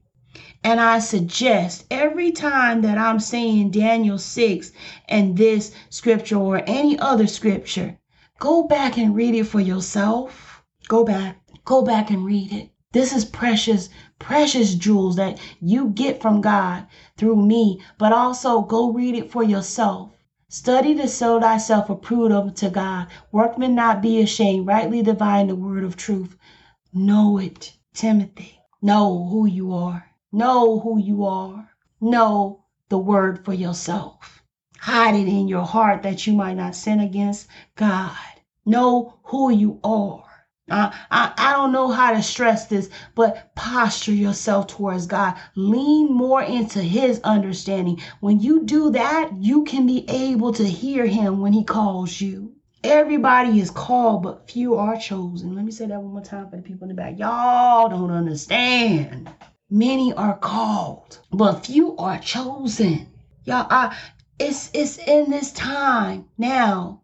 [0.68, 4.72] And I suggest every time that I'm saying Daniel 6
[5.08, 8.00] and this scripture or any other scripture,
[8.40, 10.64] go back and read it for yourself.
[10.88, 12.72] Go back, go back and read it.
[12.94, 18.92] This is precious, precious jewels that you get from God through me, but also go
[18.92, 20.14] read it for yourself.
[20.50, 23.06] Study to show thyself approved unto God.
[23.32, 26.36] Workmen not be ashamed, rightly divine the word of truth.
[26.92, 28.62] Know it, Timothy.
[28.82, 30.10] Know who you are.
[30.36, 31.70] Know who you are.
[32.02, 34.44] Know the word for yourself.
[34.78, 38.12] Hide it in your heart that you might not sin against God.
[38.66, 40.26] Know who you are.
[40.70, 45.36] Uh, I, I don't know how to stress this, but posture yourself towards God.
[45.56, 48.02] Lean more into His understanding.
[48.20, 52.52] When you do that, you can be able to hear Him when He calls you.
[52.84, 55.56] Everybody is called, but few are chosen.
[55.56, 57.18] Let me say that one more time for the people in the back.
[57.18, 59.30] Y'all don't understand.
[59.76, 63.08] Many are called, but few are chosen.
[63.44, 63.98] Y'all, I,
[64.40, 67.02] it's it's in this time now.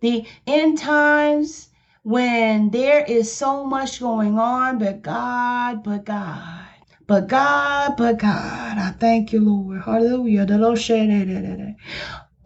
[0.00, 1.68] The end times
[2.02, 6.64] when there is so much going on, but God, but God.
[7.06, 9.82] But God, but God, I thank you, Lord.
[9.82, 10.46] Hallelujah.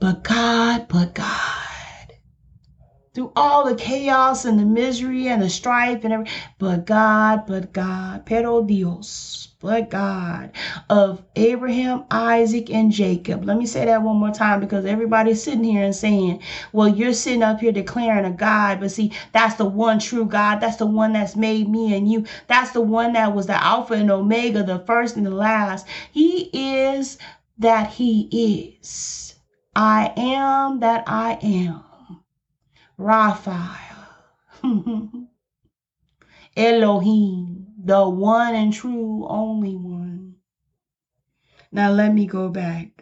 [0.00, 1.67] But God, but God.
[3.18, 7.72] Through all the chaos and the misery and the strife and everything, but God, but
[7.72, 8.24] God.
[8.24, 10.52] Pero Dios but God
[10.88, 13.44] of Abraham, Isaac, and Jacob.
[13.44, 17.12] Let me say that one more time because everybody's sitting here and saying, well, you're
[17.12, 20.60] sitting up here declaring a God, but see, that's the one true God.
[20.60, 22.24] That's the one that's made me and you.
[22.46, 25.88] That's the one that was the Alpha and Omega, the first and the last.
[26.12, 27.18] He is
[27.58, 29.34] that He is.
[29.74, 31.87] I am that I am.
[32.98, 33.96] Raphael.
[36.56, 40.36] Elohim the one and true only one.
[41.72, 42.97] Now let me go back.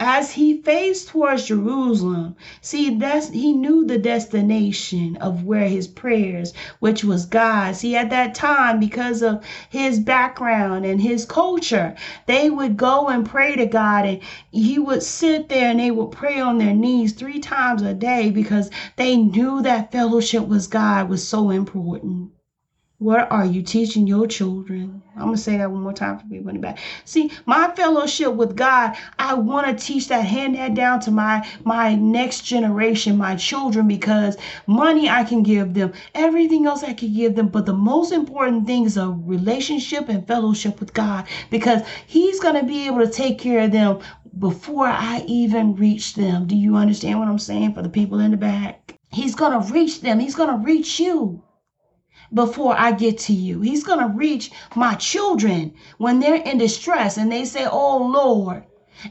[0.00, 6.52] As he faced towards Jerusalem, see that's he knew the destination of where his prayers,
[6.80, 7.76] which was God.
[7.76, 11.94] See, at that time, because of his background and his culture,
[12.26, 16.10] they would go and pray to God, and he would sit there and they would
[16.10, 21.08] pray on their knees three times a day because they knew that fellowship with God
[21.08, 22.33] was so important.
[23.04, 25.02] What are you teaching your children?
[25.14, 26.78] I'm gonna say that one more time for people in the back.
[27.04, 31.46] See, my fellowship with God, I want to teach that, hand that down to my
[31.64, 37.12] my next generation, my children, because money I can give them, everything else I can
[37.12, 41.82] give them, but the most important thing is a relationship and fellowship with God, because
[42.06, 43.98] He's gonna be able to take care of them
[44.38, 46.46] before I even reach them.
[46.46, 48.98] Do you understand what I'm saying for the people in the back?
[49.10, 50.20] He's gonna reach them.
[50.20, 51.42] He's gonna reach you
[52.34, 53.60] before I get to you.
[53.60, 58.64] He's going to reach my children when they're in distress and they say, Oh Lord.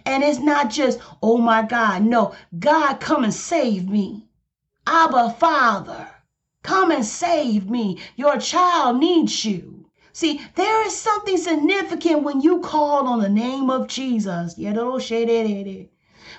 [0.05, 2.03] And it's not just, Oh my God.
[2.03, 4.27] No, God, come and save me.
[4.85, 6.09] Abba, Father,
[6.61, 7.99] come and save me.
[8.15, 9.85] Your child needs you.
[10.11, 14.55] See, there is something significant when you call on the name of Jesus.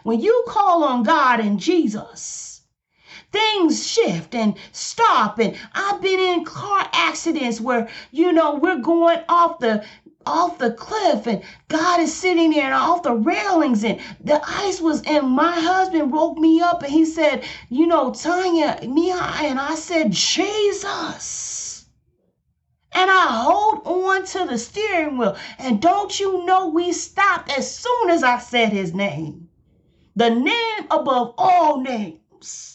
[0.03, 2.54] When you call on God and Jesus,
[3.35, 5.39] things shift and stop.
[5.41, 9.85] And I've been in car accidents where, you know, we're going off the
[10.27, 14.81] off the cliff and God is sitting there and off the railings and the ice
[14.81, 19.61] was and my husband woke me up and he said, you know, Tanya, Mia, and
[19.61, 21.87] I said, Jesus.
[22.93, 25.37] And I hold on to the steering wheel.
[25.59, 29.49] And don't you know we stopped as soon as I said his name.
[30.17, 32.74] The name above all names.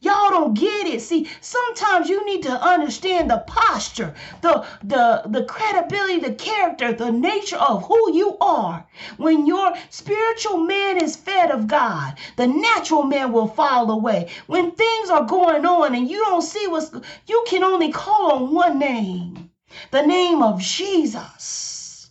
[0.00, 1.00] Y'all don't get it.
[1.00, 7.10] See, sometimes you need to understand the posture, the the the credibility, the character, the
[7.10, 8.86] nature of who you are.
[9.16, 14.28] When your spiritual man is fed of God, the natural man will fall away.
[14.46, 16.92] When things are going on and you don't see what's
[17.26, 19.50] you can only call on one name.
[19.92, 22.10] The name of Jesus.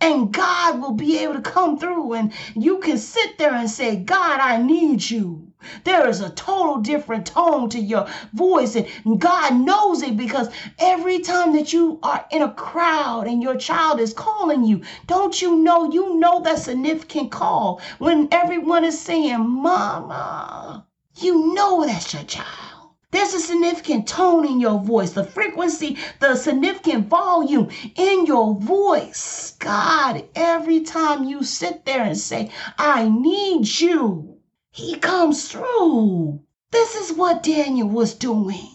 [0.00, 3.96] And God will be able to come through and you can sit there and say,
[3.96, 5.49] God, I need you.
[5.84, 11.18] There is a total different tone to your voice, and God knows it because every
[11.18, 15.56] time that you are in a crowd and your child is calling you, don't you
[15.56, 15.90] know?
[15.90, 22.70] You know that significant call when everyone is saying, Mama, you know that's your child.
[23.12, 29.56] There's a significant tone in your voice, the frequency, the significant volume in your voice.
[29.58, 34.29] God, every time you sit there and say, I need you,
[34.72, 36.40] he comes through.
[36.70, 38.68] This is what Daniel was doing.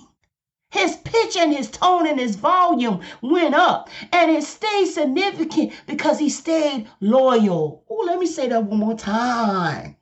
[0.69, 6.19] His pitch and his tone and his volume went up and it stayed significant because
[6.19, 7.85] he stayed loyal.
[7.89, 9.95] Oh, let me say that one more time.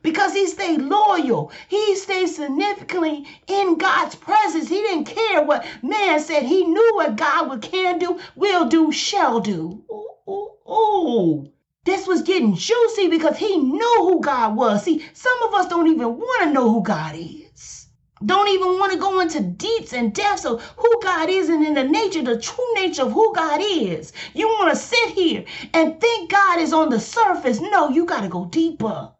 [0.00, 1.52] Because he stayed loyal.
[1.68, 4.70] He stayed significantly in God's presence.
[4.70, 6.44] He didn't care what man said.
[6.44, 9.84] He knew what God would can do, will do, shall do.
[9.92, 11.52] Ooh, ooh, ooh.
[11.84, 14.84] This was getting juicy because he knew who God was.
[14.84, 17.88] See, some of us don't even want to know who God is.
[18.24, 21.74] Don't even want to go into deeps and depths of who God is and in
[21.74, 24.12] the nature, the true nature of who God is.
[24.32, 27.60] You want to sit here and think God is on the surface.
[27.60, 29.10] No, you got to go deeper.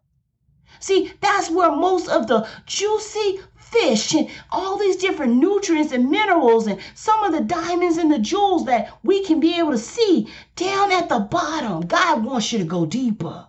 [0.83, 6.67] See, that's where most of the juicy fish and all these different nutrients and minerals
[6.67, 10.27] and some of the diamonds and the jewels that we can be able to see
[10.57, 11.87] down at the bottom.
[11.87, 13.47] God wants you to go deeper.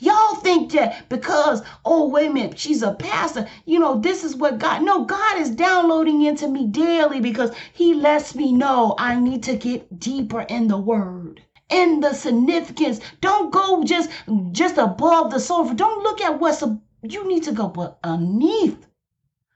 [0.00, 4.34] Y'all think that because, oh, wait a minute, she's a pastor, you know, this is
[4.34, 9.20] what God, no, God is downloading into me daily because He lets me know I
[9.20, 11.42] need to get deeper in the Word
[11.72, 13.00] in the significance.
[13.20, 14.10] Don't go just
[14.52, 15.74] just above the surface.
[15.74, 18.86] Don't look at what's a, you need to go underneath.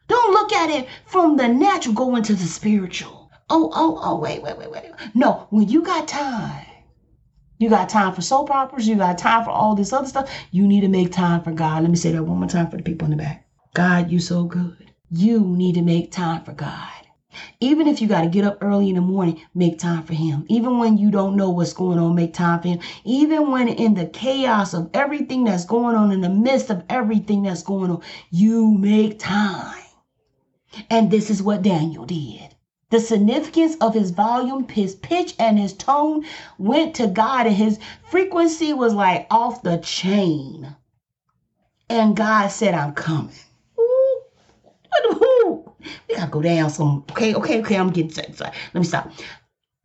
[0.09, 1.95] Don't look at it from the natural.
[1.95, 3.31] Go into the spiritual.
[3.49, 4.85] Oh, oh, oh, wait, wait, wait, wait.
[5.15, 6.67] No, when you got time,
[7.59, 10.31] you got time for soap operas, you got time for all this other stuff.
[10.51, 11.83] You need to make time for God.
[11.83, 13.47] Let me say that one more time for the people in the back.
[13.75, 14.91] God, you so good.
[15.11, 16.96] You need to make time for God.
[17.61, 20.45] Even if you got to get up early in the morning, make time for Him.
[20.49, 22.81] Even when you don't know what's going on, make time for Him.
[23.05, 27.43] Even when in the chaos of everything that's going on, in the midst of everything
[27.43, 29.83] that's going on, you make time.
[30.91, 32.55] And this is what Daniel did.
[32.91, 36.25] The significance of his volume, his pitch, and his tone
[36.57, 40.77] went to God, and his frequency was like off the chain.
[41.89, 43.35] And God said, I'm coming.
[43.79, 44.21] Ooh,
[46.09, 47.05] we gotta go down some.
[47.11, 47.77] Okay, okay, okay.
[47.77, 48.33] I'm getting sorry.
[48.75, 49.11] Let me stop.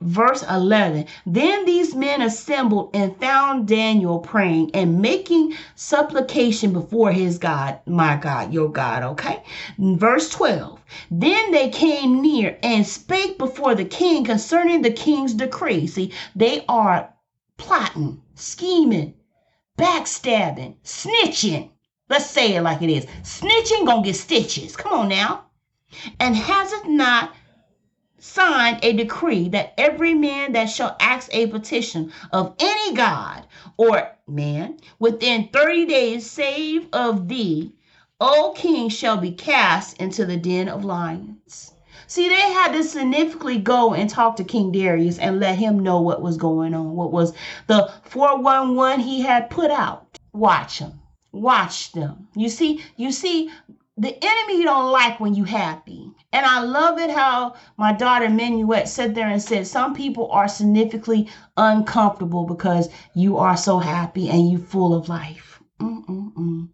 [0.02, 7.38] Verse 11 then these men assembled and found daniel praying and making supplication before his
[7.38, 9.44] god my god your god okay?
[9.78, 10.80] Verse 12
[11.12, 15.86] then they came near and spake before the king concerning the king's decree.
[15.86, 17.14] See they are
[17.58, 19.14] plotting scheming
[19.78, 21.70] backstabbing snitching.
[22.10, 23.06] Let's say it like it is.
[23.22, 24.76] Snitching gonna get stitches.
[24.76, 25.46] Come on now
[26.20, 27.34] and has it not
[28.18, 34.12] signed a decree that every man that shall ask a petition of any god or
[34.28, 37.74] man within 30 days save of thee,
[38.20, 41.74] O king, shall be cast into the den of lions.
[42.06, 46.02] See, they had to significantly go and talk to King Darius and let him know
[46.02, 47.34] what was going on, what was
[47.68, 50.20] the 411 he had put out.
[50.34, 51.00] Watch him.
[51.32, 52.28] Watch them.
[52.36, 53.50] You see, you see,
[54.02, 56.12] the enemy don't like when you happy.
[56.34, 60.48] And I love it how my daughter Minuet sat there and said, some people are
[60.48, 65.62] significantly uncomfortable because you are so happy and you full of life.
[65.80, 66.70] Mm-mm-mm.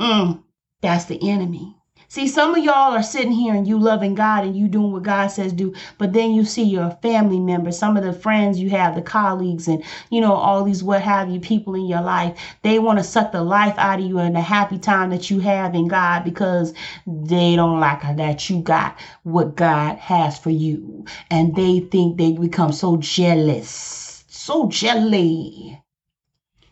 [0.00, 0.42] Mm.
[0.80, 1.76] That's the enemy.
[2.12, 5.04] See, some of y'all are sitting here and you loving God and you doing what
[5.04, 8.68] God says do, but then you see your family members, some of the friends you
[8.70, 12.36] have, the colleagues, and you know, all these what have you people in your life,
[12.62, 15.38] they want to suck the life out of you and the happy time that you
[15.38, 16.74] have in God because
[17.06, 21.04] they don't like that you got what God has for you.
[21.30, 25.80] And they think they become so jealous, so jelly,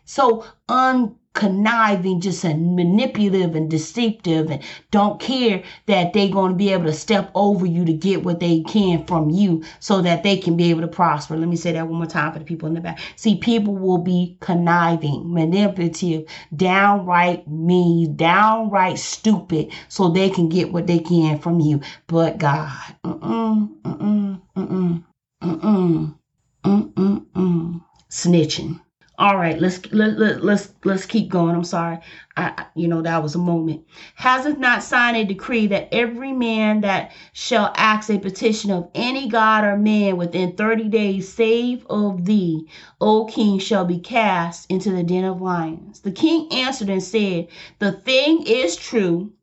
[0.03, 6.57] so un conniving, just a manipulative and deceptive, and don't care that they're going to
[6.57, 10.23] be able to step over you to get what they can from you so that
[10.23, 11.37] they can be able to prosper.
[11.37, 12.99] Let me say that one more time for the people in the back.
[13.15, 16.25] See, people will be conniving, manipulative,
[16.55, 21.81] downright mean, downright stupid so they can get what they can from you.
[22.07, 22.75] But God,
[23.05, 25.03] mm-mm, mm-mm, mm-mm,
[25.43, 26.15] mm-mm,
[26.63, 28.79] mm-mm, mm snitching
[29.19, 31.53] all right let's let, let, let's let's keep going.
[31.53, 31.99] I'm sorry.
[32.37, 33.85] I, you know that was a moment.
[34.15, 39.27] Hasn't not signed a decree that every man that shall ask a petition of any
[39.27, 42.65] god or man within 30 days save of thee
[43.01, 45.99] o king shall be cast into the den of lions.
[45.99, 47.49] The king answered and said
[47.79, 49.33] the thing is true.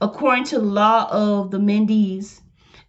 [0.00, 2.40] According to the law of the medes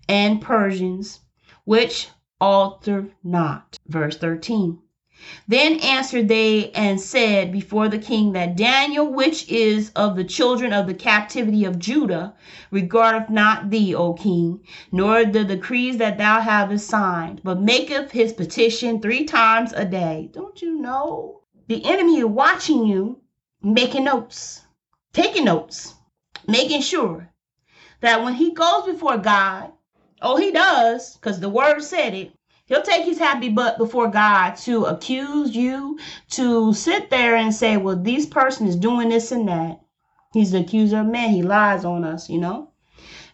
[0.07, 1.19] and persians
[1.65, 2.07] which
[2.39, 4.79] alter not verse 13
[5.47, 10.73] then answered they and said before the king that Daniel, which is of the children
[10.73, 12.35] of the captivity of Judah,
[12.69, 14.59] regardeth not thee, O king,
[14.91, 20.29] nor the decrees that thou hast signed, but maketh his petition three times a day.
[20.33, 21.41] Don't you know?
[21.67, 23.21] The enemy is watching you,
[23.63, 24.61] making notes,
[25.13, 25.95] taking notes,
[26.47, 27.33] making sure
[28.01, 29.71] that when he goes before God,
[30.21, 32.33] oh, he does, because the word said it,
[32.67, 35.97] He'll take his happy butt before God to accuse you,
[36.31, 39.79] to sit there and say, well, this person is doing this and that.
[40.33, 41.29] He's the accuser of man.
[41.29, 42.71] He lies on us, you know.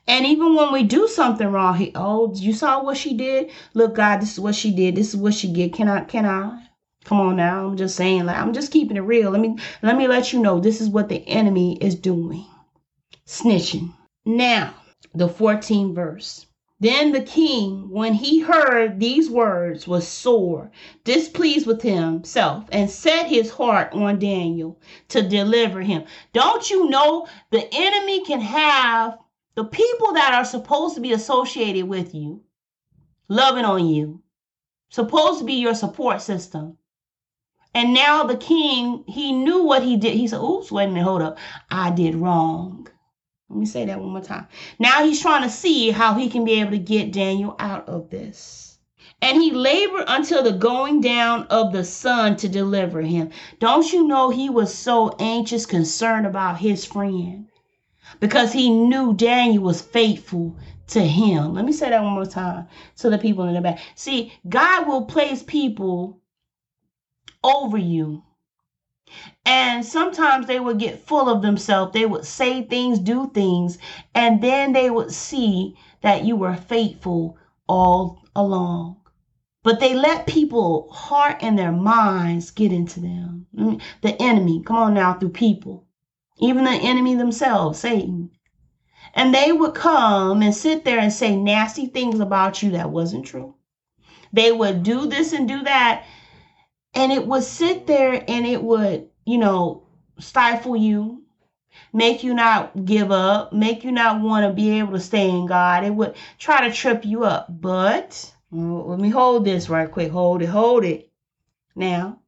[0.07, 3.49] And even when we do something wrong, he, oh, you saw what she did?
[3.73, 4.95] Look, God, this is what she did.
[4.95, 5.73] This is what she did.
[5.73, 6.67] Can I, can I?
[7.03, 7.65] Come on now.
[7.65, 9.31] I'm just saying, like, I'm just keeping it real.
[9.31, 12.45] Let me, let me let you know this is what the enemy is doing.
[13.25, 13.93] Snitching.
[14.25, 14.75] Now,
[15.15, 16.45] the 14th verse.
[16.83, 20.69] Then the king, when he heard these words, was sore,
[21.05, 26.03] displeased with himself, and set his heart on Daniel to deliver him.
[26.33, 29.17] Don't you know the enemy can have
[29.55, 32.43] the people that are supposed to be associated with you,
[33.29, 34.21] loving on you,
[34.89, 36.77] supposed to be your support system.
[37.73, 40.15] And now the king, he knew what he did.
[40.15, 41.37] He said, Oops, wait a minute, hold up.
[41.71, 42.89] I did wrong.
[43.49, 44.47] Let me say that one more time.
[44.79, 48.09] Now he's trying to see how he can be able to get Daniel out of
[48.09, 48.79] this.
[49.21, 53.29] And he labored until the going down of the sun to deliver him.
[53.59, 57.47] Don't you know he was so anxious, concerned about his friend?
[58.19, 61.53] Because he knew Daniel was faithful to him.
[61.53, 62.67] Let me say that one more time
[62.97, 63.79] to the people in the back.
[63.95, 66.21] See, God will place people
[67.43, 68.23] over you.
[69.45, 71.93] And sometimes they would get full of themselves.
[71.93, 73.77] They would say things, do things,
[74.15, 77.37] and then they would see that you were faithful
[77.67, 78.97] all along.
[79.63, 83.47] But they let people heart and their minds get into them.
[83.55, 85.85] Mm, the enemy, come on now, through people.
[86.37, 88.31] Even the enemy themselves, Satan.
[89.13, 93.25] And they would come and sit there and say nasty things about you that wasn't
[93.25, 93.55] true.
[94.33, 96.03] They would do this and do that.
[96.93, 99.87] And it would sit there and it would, you know,
[100.19, 101.23] stifle you,
[101.91, 105.47] make you not give up, make you not want to be able to stay in
[105.47, 105.83] God.
[105.83, 107.47] It would try to trip you up.
[107.49, 110.11] But let me hold this right quick.
[110.11, 111.11] Hold it, hold it.
[111.75, 112.19] Now,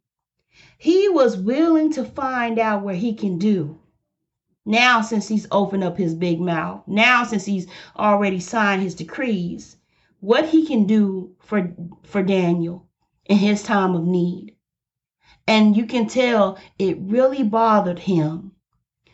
[0.78, 3.80] he was willing to find out where he can do
[4.68, 9.78] now, since he's opened up his big mouth, now since he's already signed his decrees,
[10.22, 11.72] what he can do for
[12.04, 12.88] for Daniel
[13.26, 14.55] in his time of need.
[15.48, 18.54] And you can tell it really bothered him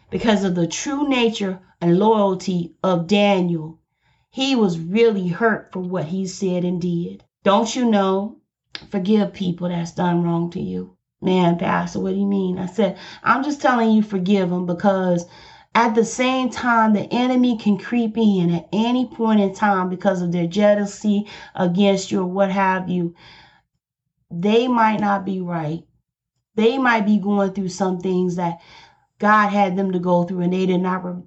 [0.10, 3.80] because of the true nature and loyalty of Daniel.
[4.30, 7.24] He was really hurt for what he said and did.
[7.44, 8.38] Don't you know?
[8.90, 10.96] Forgive people that's done wrong to you.
[11.22, 12.58] Man, Pastor, what do you mean?
[12.58, 15.26] I said, I'm just telling you, forgive them because
[15.76, 20.22] at the same time, the enemy can creep in at any point in time because
[20.22, 23.14] of their jealousy against you or what have you.
[24.30, 25.84] They might not be right.
[26.56, 28.60] They might be going through some things that
[29.20, 31.22] God had them to go through and they did not re-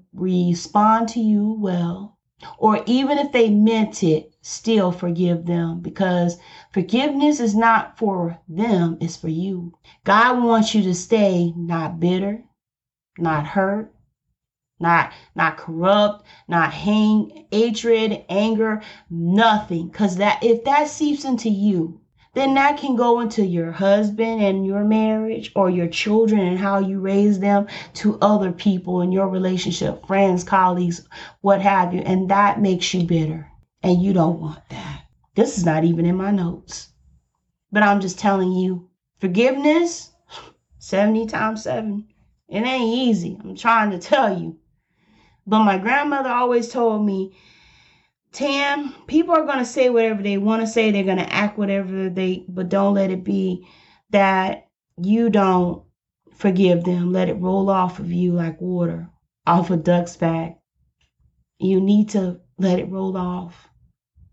[0.51, 2.19] respond to you well.
[2.59, 6.37] Or even if they meant it, still forgive them because
[6.73, 9.79] forgiveness is not for them, it's for you.
[10.05, 12.45] God wants you to stay not bitter,
[13.17, 13.95] not hurt,
[14.81, 19.89] not not corrupt, not hang hatred, anger, nothing.
[19.91, 22.01] Cause that if that seeps into you,
[22.35, 26.79] then that can go into your husband and your marriage or your children and how
[26.79, 31.09] you raise them to other people in your relationship, friends, colleagues,
[31.41, 32.01] what have you.
[32.01, 33.49] And that makes you bitter.
[33.83, 35.03] And you don't want that.
[35.35, 36.91] This is not even in my notes.
[37.71, 38.89] But I'm just telling you,
[39.21, 40.11] forgiveness,
[40.79, 42.07] 70 times 7.
[42.49, 43.39] It ain't easy.
[43.43, 44.59] I'm trying to tell you.
[45.47, 47.37] But my grandmother always told me,
[48.35, 50.91] Tam, people are going to say whatever they want to say.
[50.91, 53.65] They're going to act whatever they, but don't let it be
[54.11, 54.67] that
[55.01, 55.85] you don't
[56.35, 57.13] forgive them.
[57.13, 59.09] Let it roll off of you like water
[59.47, 60.59] off a duck's back.
[61.61, 63.69] You need to let it roll off.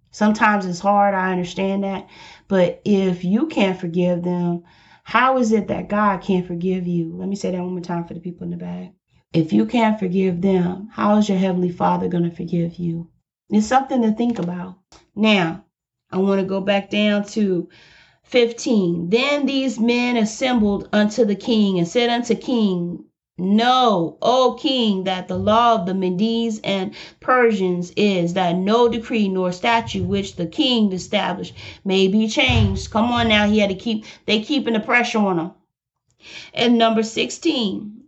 [0.09, 2.09] Sometimes it's hard, I understand that.
[2.47, 4.63] But if you can't forgive them,
[5.03, 7.15] how is it that God can't forgive you?
[7.15, 8.93] Let me say that one more time for the people in the back.
[9.31, 13.10] If you can't forgive them, how is your Heavenly Father going to forgive you?
[13.51, 14.77] It's something to think about.
[15.13, 15.65] Now,
[16.09, 17.67] I want to go back down to
[18.23, 19.09] 15.
[19.09, 23.03] Then these men assembled unto the king and said unto king,
[23.37, 29.27] Know, O king, that the law of the Medes and Persians is that no decree
[29.27, 32.91] nor statute which the king established may be changed.
[32.91, 35.51] Come on now, he had to keep they keeping the pressure on him.
[36.53, 38.00] And number 16,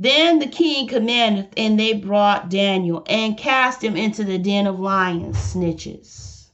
[0.00, 4.78] then the king commanded, and they brought Daniel and cast him into the den of
[4.78, 6.50] lions, snitches.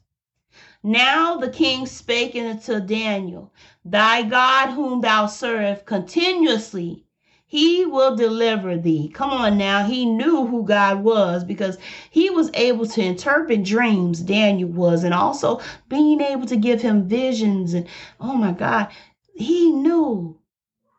[0.82, 3.52] Now the king spake unto Daniel,
[3.84, 7.04] Thy God, whom thou servest continuously,
[7.46, 9.10] he will deliver thee.
[9.12, 9.84] Come on now.
[9.84, 11.76] He knew who God was because
[12.10, 17.06] he was able to interpret dreams, Daniel was, and also being able to give him
[17.06, 17.74] visions.
[17.74, 17.86] And
[18.18, 18.88] oh my God,
[19.34, 20.38] he knew.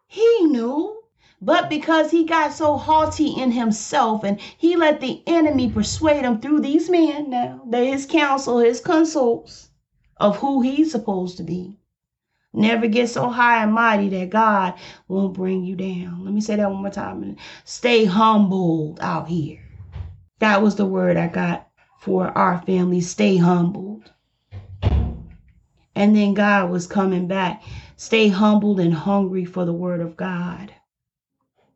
[0.06, 0.95] He knew.
[1.42, 6.40] But because he got so haughty in himself and he let the enemy persuade him
[6.40, 9.70] through these men now, they're his counsel, his consults
[10.18, 11.78] of who he's supposed to be.
[12.54, 14.76] Never get so high and mighty that God
[15.10, 16.24] won't bring you down.
[16.24, 17.36] Let me say that one more time.
[17.66, 19.60] Stay humbled out here.
[20.40, 21.68] That was the word I got
[22.00, 23.02] for our family.
[23.02, 24.10] Stay humbled.
[25.96, 27.62] And then God was coming back.
[27.98, 30.72] Stay humbled and hungry for the word of God.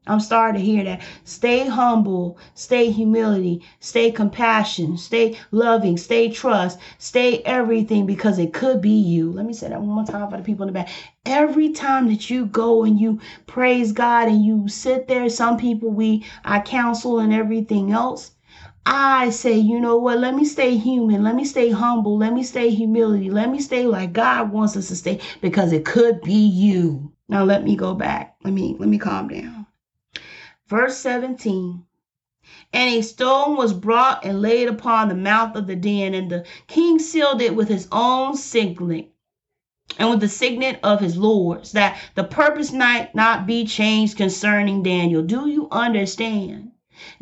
[0.07, 1.01] I'm sorry to hear that.
[1.23, 8.81] Stay humble, stay humility, stay compassion, stay loving, stay trust, stay everything because it could
[8.81, 9.31] be you.
[9.31, 10.89] Let me say that one more time for the people in the back.
[11.25, 15.91] Every time that you go and you praise God and you sit there, some people
[15.91, 18.31] we I counsel and everything else.
[18.85, 20.19] I say, you know what?
[20.19, 21.23] Let me stay human.
[21.23, 22.17] Let me stay humble.
[22.17, 23.29] Let me stay humility.
[23.29, 27.11] Let me stay like God wants us to stay because it could be you.
[27.27, 28.35] Now let me go back.
[28.43, 29.58] Let me let me calm down.
[30.69, 31.83] Verse 17.
[32.71, 36.45] And a stone was brought and laid upon the mouth of the den, and the
[36.67, 39.11] king sealed it with his own signet
[39.97, 44.83] and with the signet of his lords, that the purpose might not be changed concerning
[44.83, 45.23] Daniel.
[45.23, 46.71] Do you understand?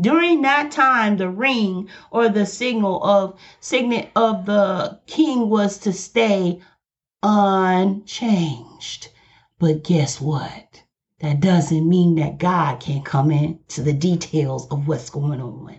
[0.01, 5.93] During that time, the ring or the signal of signet of the king was to
[5.93, 6.59] stay
[7.23, 9.07] unchanged.
[9.57, 10.83] But guess what?
[11.19, 15.77] That doesn't mean that God can't come into the details of what's going on.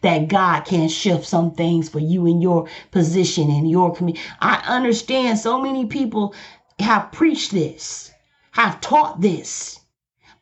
[0.00, 4.24] That God can shift some things for you in your position in your community.
[4.40, 6.34] I understand so many people
[6.80, 8.10] have preached this,
[8.50, 9.78] have taught this.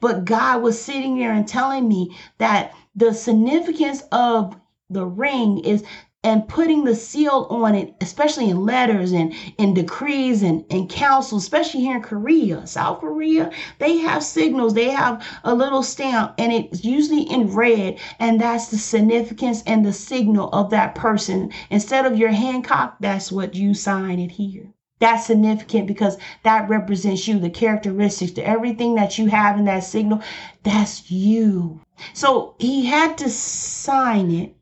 [0.00, 4.56] But God was sitting there and telling me that the significance of
[4.88, 5.84] the ring is
[6.24, 11.44] and putting the seal on it, especially in letters and in decrees and, and councils,
[11.44, 16.52] especially here in Korea, South Korea, they have signals, they have a little stamp, and
[16.52, 21.52] it's usually in red, and that's the significance and the signal of that person.
[21.70, 24.66] Instead of your Hancock, that's what you sign it here.
[24.98, 29.84] That's significant because that represents you, the characteristics, the everything that you have in that
[29.84, 30.22] signal,
[30.64, 31.80] that's you.
[32.12, 34.56] So he had to sign it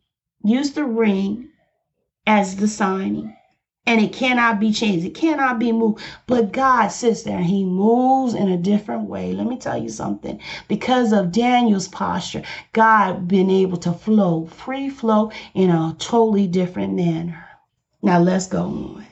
[0.49, 1.49] use the ring
[2.26, 3.36] as the signing.
[3.88, 5.07] And it cannot be changed.
[5.07, 6.03] It cannot be moved.
[6.26, 9.32] But God sits there and he moves in a different way.
[9.32, 10.40] Let me tell you something.
[10.66, 12.42] Because of Daniel's posture,
[12.72, 17.47] God been able to flow, free flow in a totally different manner.
[18.03, 19.07] Now let's go on.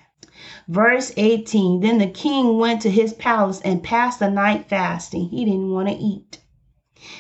[0.67, 5.29] Verse 18 Then the king went to his palace and passed the night fasting.
[5.29, 6.39] He didn't want to eat.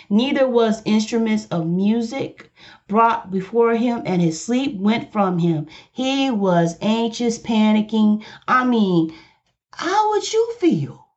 [0.08, 2.50] Neither was instruments of music
[2.88, 5.66] brought before him, and his sleep went from him.
[5.92, 8.22] He was anxious, panicking.
[8.48, 9.12] I mean,
[9.74, 11.08] how would you feel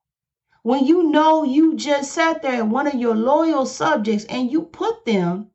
[0.63, 4.63] when you know you just sat there at one of your loyal subjects and you
[4.63, 5.47] put them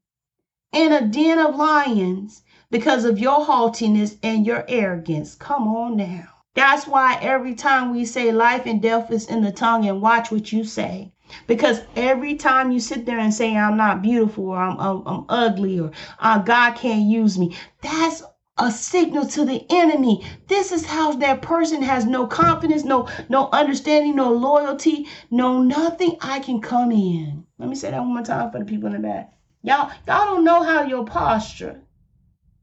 [0.73, 5.35] in a den of lions because of your haughtiness and your arrogance?
[5.35, 6.29] Come on now.
[6.55, 10.31] That's why every time we say life and death is in the tongue and watch
[10.31, 11.13] what you say.
[11.47, 15.25] Because every time you sit there and say, I'm not beautiful or I'm, I'm, I'm
[15.29, 18.23] ugly or uh, God can't use me, that's
[18.59, 20.25] a signal to the enemy.
[20.47, 26.17] This is how that person has no confidence, no no understanding, no loyalty, no nothing.
[26.21, 27.45] I can come in.
[27.59, 29.33] Let me say that one more time for the people in the back.
[29.63, 31.81] Y'all, y'all don't know how your posture,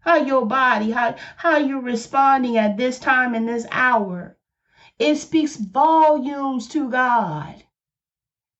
[0.01, 4.37] how your body, how how you're responding at this time and this hour.
[4.99, 7.63] It speaks volumes to God.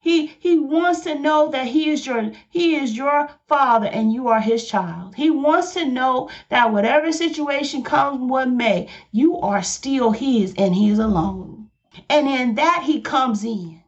[0.01, 4.27] He he wants to know that he is your he is your father and you
[4.29, 5.15] are his child.
[5.15, 10.75] He wants to know that whatever situation comes what may, you are still his and
[10.75, 11.69] he is alone.
[12.09, 13.78] And in that he comes in.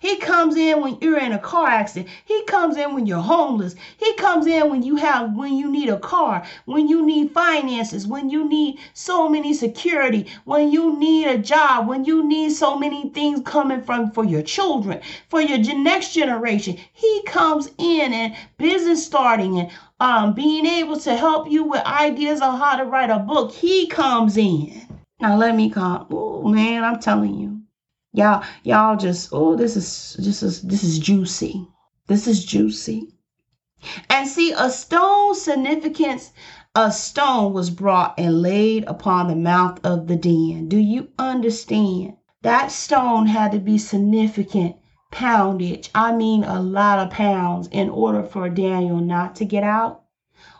[0.00, 2.08] He comes in when you're in a car accident.
[2.26, 3.74] He comes in when you're homeless.
[3.96, 8.06] He comes in when you have when you need a car, when you need finances,
[8.06, 12.78] when you need so many security, when you need a job, when you need so
[12.78, 16.76] many things coming from for your children, for your next generation.
[16.92, 22.40] He comes in and business starting and um, being able to help you with ideas
[22.42, 23.52] on how to write a book.
[23.52, 24.86] He comes in.
[25.20, 26.06] Now let me come.
[26.10, 27.49] Oh man, I'm telling you.
[28.12, 31.66] Y'all, y'all just, oh, this is this is this is juicy.
[32.08, 33.14] This is juicy.
[34.08, 36.32] And see, a stone significance,
[36.74, 40.68] a stone was brought and laid upon the mouth of the den.
[40.68, 42.16] Do you understand?
[42.42, 44.76] That stone had to be significant
[45.10, 45.90] poundage.
[45.94, 50.02] I mean, a lot of pounds in order for Daniel not to get out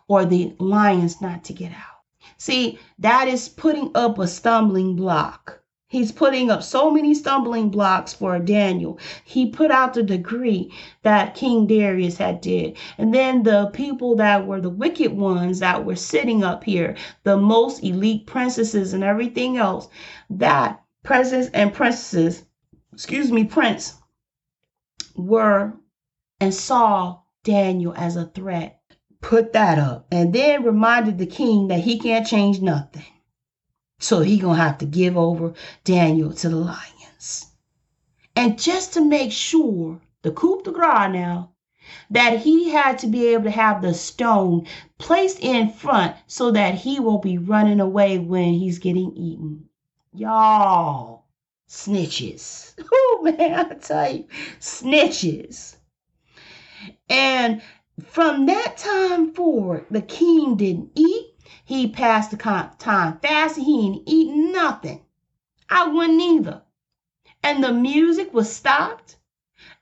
[0.09, 2.03] or the lions not to get out.
[2.36, 5.59] See, that is putting up a stumbling block.
[5.91, 8.97] He's putting up so many stumbling blocks for Daniel.
[9.24, 10.72] He put out the decree
[11.03, 12.76] that King Darius had did.
[12.97, 17.36] And then the people that were the wicked ones that were sitting up here, the
[17.36, 19.88] most elite princesses and everything else,
[20.30, 22.45] that princes and princesses,
[22.93, 23.95] excuse me, prince,
[25.16, 25.72] were
[26.41, 28.80] and saw Daniel as a threat.
[29.20, 33.03] put that up and then reminded the king that he can't change nothing.
[34.01, 35.53] So he gonna have to give over
[35.84, 37.53] Daniel to the lions.
[38.34, 41.51] And just to make sure, the coup de grace now,
[42.11, 44.66] that he had to be able to have the stone
[44.98, 49.68] placed in front so that he won't be running away when he's getting eaten.
[50.14, 51.24] Y'all,
[51.68, 52.74] snitches.
[52.92, 54.24] Oh man, I tell you,
[54.61, 55.76] snitches.
[57.11, 57.61] And
[58.03, 61.30] from that time forward, the king didn't eat.
[61.70, 63.62] He passed the time fasting.
[63.62, 65.04] He ain't eating nothing.
[65.68, 66.62] I wouldn't either.
[67.44, 69.18] And the music was stopped.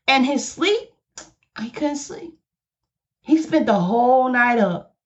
[0.06, 0.92] And his sleep,
[1.58, 2.38] he couldn't sleep.
[3.22, 4.96] He spent the whole night up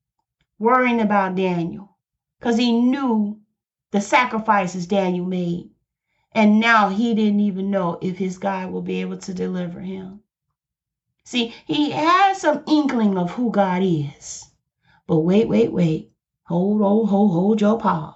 [0.59, 1.97] worrying about Daniel
[2.41, 3.39] because he knew
[3.93, 5.71] the sacrifices Daniel made.
[6.33, 10.23] And now he didn't even know if his God will be able to deliver him.
[11.23, 14.51] See, he had some inkling of who God is.
[15.07, 16.12] But wait, wait, wait.
[16.53, 18.15] Hold, hold, hold, hold your paw.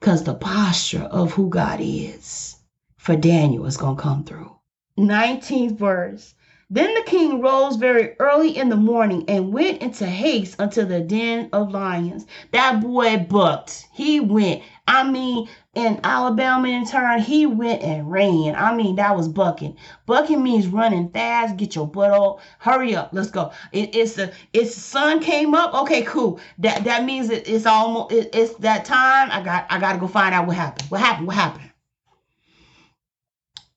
[0.00, 2.56] Because the posture of who God is
[2.96, 4.56] for Daniel is going to come through.
[4.98, 6.34] 19th verse.
[6.68, 10.98] Then the king rose very early in the morning and went into haste unto the
[10.98, 12.26] den of lions.
[12.50, 13.86] That boy bucked.
[13.92, 14.62] He went.
[14.88, 18.54] I mean, in Alabama in turn, he went and ran.
[18.54, 19.76] I mean, that was bucking.
[20.06, 23.52] Bucking means running fast, get your butt up, hurry up, let's go.
[23.72, 25.74] It, it's the it's sun came up.
[25.74, 26.40] Okay, cool.
[26.58, 29.28] That that means it, it's almost it, it's that time.
[29.32, 30.88] I got I got to go find out what happened.
[30.90, 31.26] What happened?
[31.26, 31.70] What happened?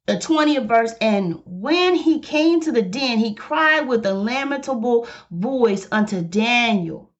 [0.10, 5.07] the 20th verse, and when he came to the den, he cried with a lamentable
[5.30, 7.12] voice unto Daniel.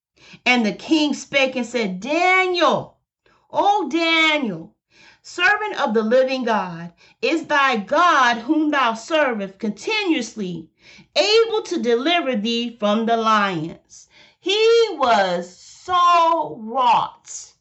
[0.44, 2.98] And the king spake and said, Daniel,
[3.52, 4.76] O Daniel,
[5.24, 10.70] servant of the living God, is thy God whom thou servest continuously
[11.16, 14.08] able to deliver thee from the lions?
[14.39, 17.54] He was so wrought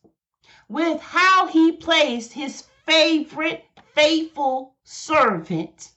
[0.68, 3.64] with how he placed his favorite
[3.94, 5.92] faithful servant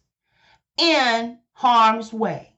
[0.78, 2.56] in harm's way.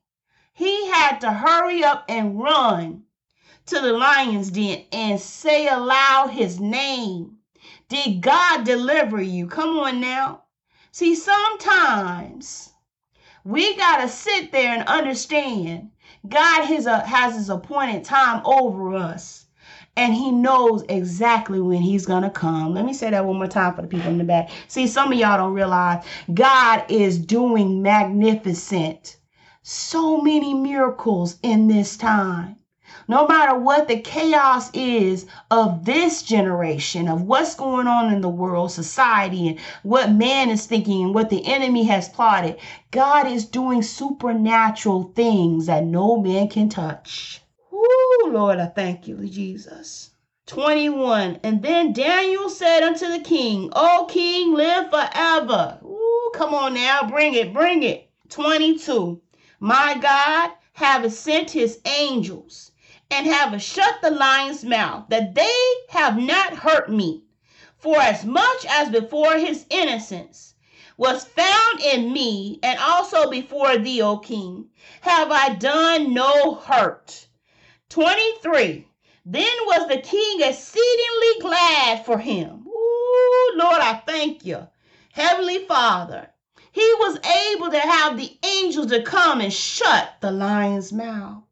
[0.54, 3.06] He had to hurry up and run
[3.66, 7.38] to the lion's den and say aloud his name.
[7.90, 9.48] Did God deliver you?
[9.48, 10.44] Come on now.
[10.92, 12.72] See, sometimes
[13.44, 15.92] we got to sit there and understand
[16.28, 19.44] God has, a, has his appointed time over us
[19.96, 22.74] and he knows exactly when he's gonna come.
[22.74, 24.50] Let me say that one more time for the people in the back.
[24.68, 26.04] See, some of y'all don't realize
[26.34, 29.18] God is doing magnificent,
[29.62, 32.58] so many miracles in this time.
[33.14, 38.28] No matter what the chaos is of this generation, of what's going on in the
[38.28, 42.58] world, society, and what man is thinking, and what the enemy has plotted,
[42.90, 47.40] God is doing supernatural things that no man can touch.
[47.72, 50.10] Ooh, Lord, I thank you, Jesus.
[50.48, 51.40] 21.
[51.44, 55.78] And then Daniel said unto the king, O king, live forever.
[55.86, 58.10] Ooh, come on now, bring it, bring it.
[58.30, 59.22] 22.
[59.60, 62.72] My God have sent his angels
[63.14, 67.22] and have shut the lion's mouth, that they have not hurt me.
[67.78, 70.56] For as much as before his innocence
[70.98, 74.70] was found in me, and also before thee, O king,
[75.02, 77.28] have I done no hurt.
[77.90, 78.88] 23.
[79.26, 82.66] Then was the king exceedingly glad for him.
[82.68, 84.68] Ooh, Lord, I thank you.
[85.12, 86.30] Heavenly Father,
[86.72, 87.20] he was
[87.52, 91.44] able to have the angels to come and shut the lion's mouth.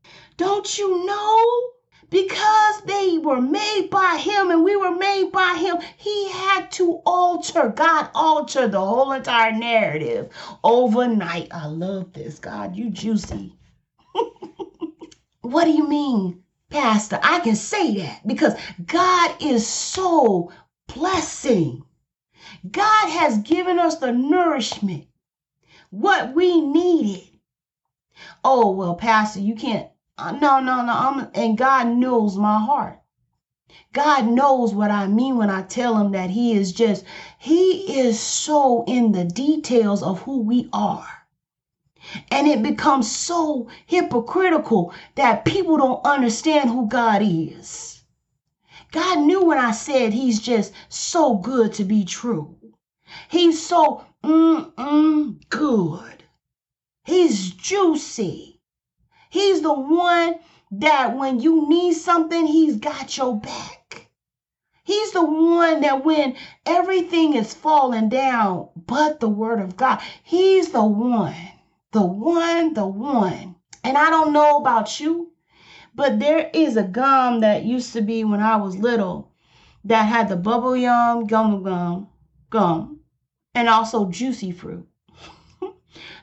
[0.41, 1.69] Don't you know?
[2.09, 6.99] Because they were made by him and we were made by him, he had to
[7.05, 10.31] alter, God altered the whole entire narrative
[10.63, 11.49] overnight.
[11.51, 12.39] I love this.
[12.39, 13.53] God, you juicy.
[15.41, 17.19] What do you mean, Pastor?
[17.21, 18.55] I can say that because
[18.87, 20.51] God is so
[20.87, 21.83] blessing.
[22.71, 25.05] God has given us the nourishment,
[25.91, 27.27] what we needed.
[28.43, 29.90] Oh, well, Pastor, you can't.
[30.29, 30.93] No, no, no.
[30.93, 32.99] I'm, and God knows my heart.
[33.93, 37.03] God knows what I mean when I tell him that he is just,
[37.39, 41.07] he is so in the details of who we are.
[42.31, 48.03] And it becomes so hypocritical that people don't understand who God is.
[48.91, 52.57] God knew when I said he's just so good to be true.
[53.29, 56.23] He's so mm-mm good.
[57.05, 58.50] He's juicy.
[59.31, 60.35] He's the one
[60.69, 64.09] that when you need something, he's got your back.
[64.83, 66.35] He's the one that when
[66.67, 71.51] everything is falling down but the word of God, he's the one
[71.91, 73.55] the one, the one.
[73.83, 75.31] And I don't know about you,
[75.93, 79.31] But there is a gum that used to be when I was little
[79.83, 82.07] that had the bubble yum gum gum
[82.49, 83.01] gum
[83.53, 84.87] and also juicy fruit.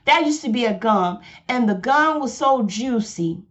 [0.09, 3.43] That used to be a gum, and the gum was so juicy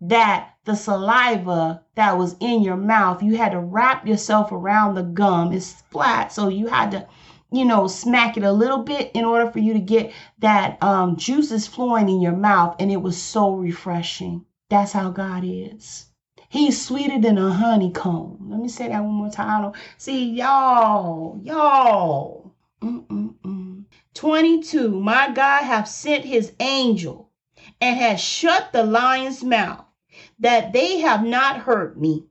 [0.00, 5.02] that the saliva that was in your mouth, you had to wrap yourself around the
[5.02, 5.52] gum.
[5.52, 7.06] It's flat, so you had to,
[7.50, 11.16] you know, smack it a little bit in order for you to get that um,
[11.16, 14.44] juices flowing in your mouth, and it was so refreshing.
[14.68, 16.06] That's how God is.
[16.48, 18.50] He's sweeter than a honeycomb.
[18.50, 19.72] Let me say that one more time.
[19.96, 22.52] See, y'all, y'all.
[22.82, 23.81] Mm-mm-mm.
[24.14, 25.00] 22.
[25.00, 27.30] My God hath sent his angel
[27.80, 29.84] and has shut the lion's mouth
[30.38, 32.26] that they have not hurt me.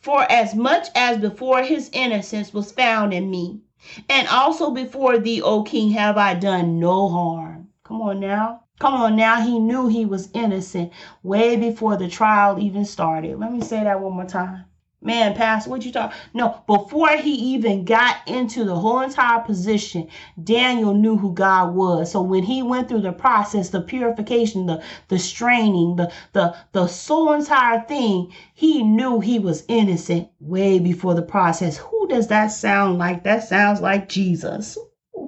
[0.00, 3.60] For as much as before his innocence was found in me,
[4.08, 7.68] and also before thee, O king, have I done no harm.
[7.82, 8.64] Come on now.
[8.78, 9.40] Come on now.
[9.40, 13.38] He knew he was innocent way before the trial even started.
[13.38, 14.66] Let me say that one more time
[15.04, 16.12] man, Pastor, what you talk?
[16.32, 20.08] No, before he even got into the whole entire position,
[20.42, 22.12] Daniel knew who God was.
[22.12, 26.86] So when he went through the process, the purification, the the straining, the the the
[26.86, 31.76] whole entire thing, he knew he was innocent way before the process.
[31.78, 33.24] Who does that sound like?
[33.24, 34.76] That sounds like Jesus.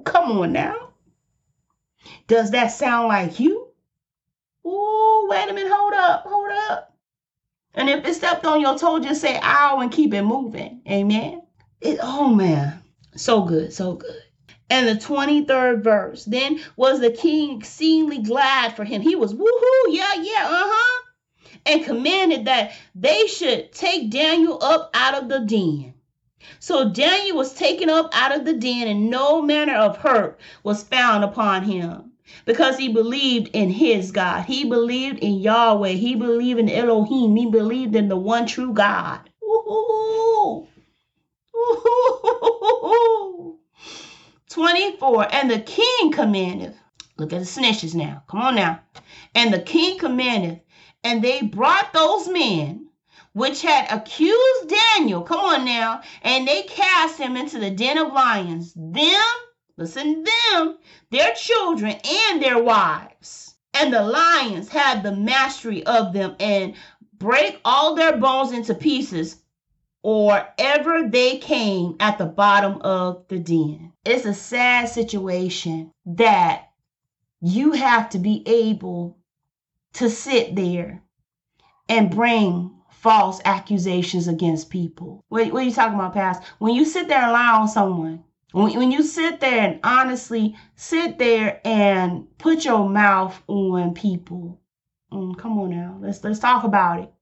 [0.04, 0.92] Come on now.
[2.26, 3.68] Does that sound like you?
[4.64, 5.72] Oh, wait a minute.
[5.72, 6.24] Hold up.
[7.76, 10.80] And if it stepped on your toe, just say ow and keep it moving.
[10.90, 11.42] Amen.
[11.82, 12.82] It oh man.
[13.14, 14.22] So good, so good.
[14.70, 16.24] And the 23rd verse.
[16.24, 19.02] Then was the king exceedingly glad for him.
[19.02, 21.02] He was woohoo, yeah, yeah, uh-huh.
[21.66, 25.94] And commanded that they should take Daniel up out of the den.
[26.58, 30.82] So Daniel was taken up out of the den, and no manner of hurt was
[30.82, 32.12] found upon him
[32.44, 34.44] because he believed in his God.
[34.44, 35.90] He believed in Yahweh.
[35.90, 37.36] He believed in Elohim.
[37.36, 39.28] He believed in the one true God.
[39.42, 40.66] Ooh.
[41.54, 43.58] Ooh.
[44.48, 45.34] 24.
[45.34, 46.74] And the king commanded.
[47.18, 48.22] Look at the snitches now.
[48.28, 48.80] Come on now.
[49.34, 50.60] And the king commanded.
[51.02, 52.88] And they brought those men
[53.32, 55.22] which had accused Daniel.
[55.22, 56.02] Come on now.
[56.22, 58.72] And they cast him into the den of lions.
[58.74, 59.22] Them
[59.76, 60.78] listen them,
[61.10, 63.54] their children, and their wives.
[63.74, 66.74] And the lions had the mastery of them and
[67.18, 69.36] break all their bones into pieces
[70.02, 73.92] or ever they came at the bottom of the den.
[74.04, 76.70] It's a sad situation that
[77.40, 79.18] you have to be able
[79.94, 81.02] to sit there
[81.88, 85.24] and bring false accusations against people.
[85.28, 86.46] What, what are you talking about, Pastor?
[86.58, 90.56] When you sit there and lie on someone, when, when you sit there and honestly
[90.76, 94.60] sit there and put your mouth on people,
[95.12, 97.12] mm, come on now, let's let's talk about it.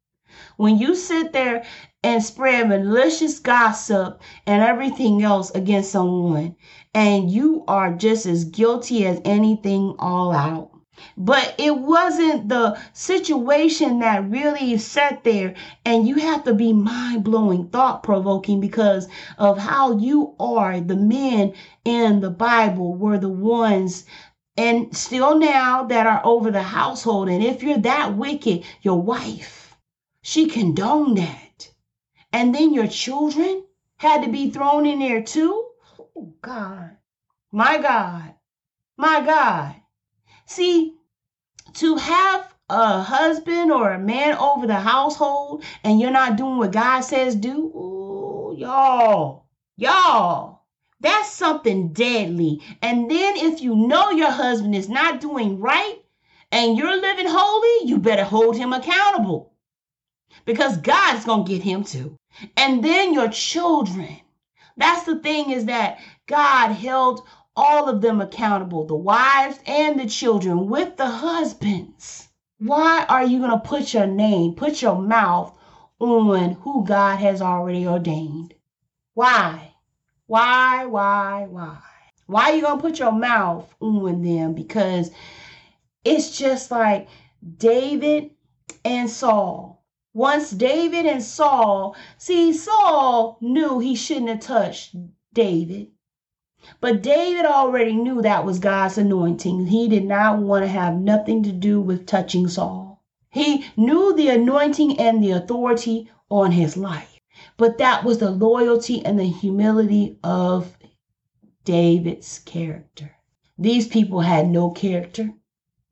[0.56, 1.64] When you sit there
[2.02, 6.56] and spread malicious gossip and everything else against someone,
[6.92, 10.73] and you are just as guilty as anything all out.
[11.16, 17.24] But it wasn't the situation that really sat there, and you have to be mind
[17.24, 20.80] blowing, thought provoking because of how you are.
[20.80, 24.04] The men in the Bible were the ones
[24.56, 27.28] and still now that are over the household.
[27.28, 29.76] And if you're that wicked, your wife,
[30.22, 31.70] she condoned that.
[32.32, 33.64] And then your children
[33.96, 35.70] had to be thrown in there too.
[35.98, 36.96] Oh, God.
[37.50, 38.34] My God.
[38.96, 39.74] My God.
[40.54, 40.94] See,
[41.72, 46.70] to have a husband or a man over the household and you're not doing what
[46.70, 49.46] God says do, ooh, y'all,
[49.76, 50.62] y'all,
[51.00, 52.62] that's something deadly.
[52.82, 55.96] And then if you know your husband is not doing right
[56.52, 59.54] and you're living holy, you better hold him accountable
[60.44, 62.16] because God's going to get him too.
[62.56, 64.20] And then your children.
[64.76, 65.98] That's the thing is that
[66.28, 67.26] God held
[67.56, 72.28] all of them accountable, the wives and the children with the husbands.
[72.58, 75.56] Why are you going to put your name, put your mouth
[75.98, 78.54] on who God has already ordained?
[79.14, 79.74] Why?
[80.26, 81.78] Why, why, why?
[82.26, 84.54] Why are you going to put your mouth on them?
[84.54, 85.10] Because
[86.04, 87.08] it's just like
[87.58, 88.30] David
[88.84, 89.84] and Saul.
[90.12, 94.96] Once David and Saul, see, Saul knew he shouldn't have touched
[95.32, 95.90] David.
[96.84, 99.68] But David already knew that was God's anointing.
[99.68, 103.02] He did not want to have nothing to do with touching Saul.
[103.30, 107.18] He knew the anointing and the authority on his life,
[107.56, 110.76] but that was the loyalty and the humility of
[111.64, 113.12] David's character.
[113.56, 115.32] These people had no character,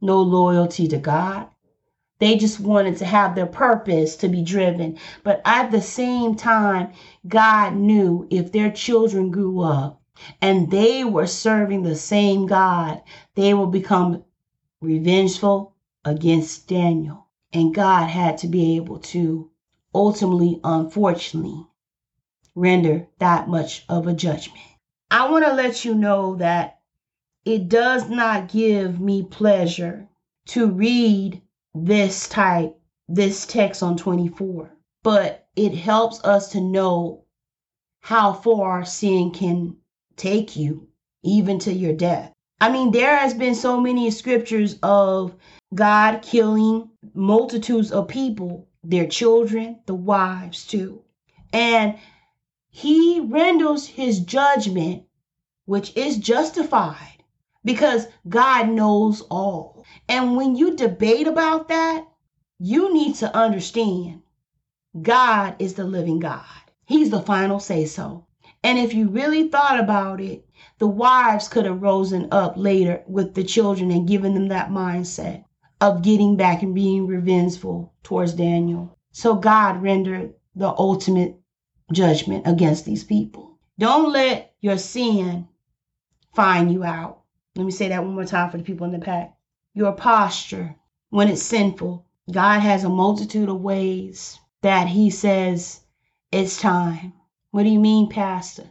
[0.02, 1.48] no loyalty to God.
[2.18, 4.98] They just wanted to have their purpose to be driven.
[5.24, 6.92] But at the same time,
[7.26, 10.01] God knew if their children grew up
[10.40, 13.02] and they were serving the same God,
[13.34, 14.24] they will become
[14.80, 17.26] revengeful against Daniel.
[17.52, 19.50] And God had to be able to
[19.94, 21.66] ultimately, unfortunately,
[22.54, 24.64] render that much of a judgment.
[25.10, 26.80] I want to let you know that
[27.44, 30.08] it does not give me pleasure
[30.46, 31.42] to read
[31.74, 34.70] this type, this text on 24,
[35.02, 37.24] but it helps us to know
[38.00, 39.76] how far sin can
[40.16, 40.88] take you,
[41.22, 42.32] even to your death.
[42.60, 45.34] I mean, there has been so many scriptures of
[45.74, 51.02] God killing multitudes of people, their children, the wives too.
[51.52, 51.98] And
[52.70, 55.04] he renders his judgment,
[55.66, 57.22] which is justified
[57.64, 59.84] because God knows all.
[60.08, 62.06] And when you debate about that,
[62.58, 64.22] you need to understand
[65.00, 66.44] God is the living God.
[66.86, 68.26] He's the final say so.
[68.64, 70.46] And if you really thought about it,
[70.78, 75.44] the wives could have risen up later with the children and given them that mindset
[75.80, 78.96] of getting back and being revengeful towards Daniel.
[79.10, 81.40] So God rendered the ultimate
[81.92, 83.58] judgment against these people.
[83.78, 85.48] Don't let your sin
[86.34, 87.22] find you out.
[87.56, 89.34] Let me say that one more time for the people in the pack.
[89.74, 90.76] Your posture,
[91.10, 95.80] when it's sinful, God has a multitude of ways that He says
[96.30, 97.12] it's time.
[97.52, 98.64] What do you mean, Pastor?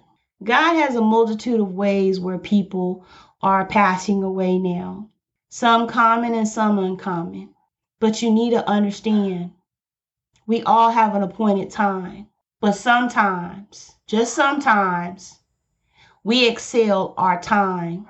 [0.44, 3.06] God has a multitude of ways where people
[3.40, 5.08] are passing away now,
[5.50, 7.54] some common and some uncommon.
[8.00, 9.52] But you need to understand
[10.48, 12.28] we all have an appointed time.
[12.60, 15.38] But sometimes, just sometimes,
[16.24, 18.08] we excel our time.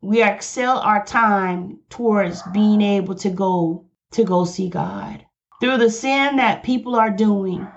[0.00, 5.24] We excel our time towards being able to go to go see God.
[5.60, 7.68] Through the sin that people are doing,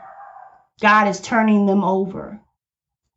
[0.81, 2.39] God is turning them over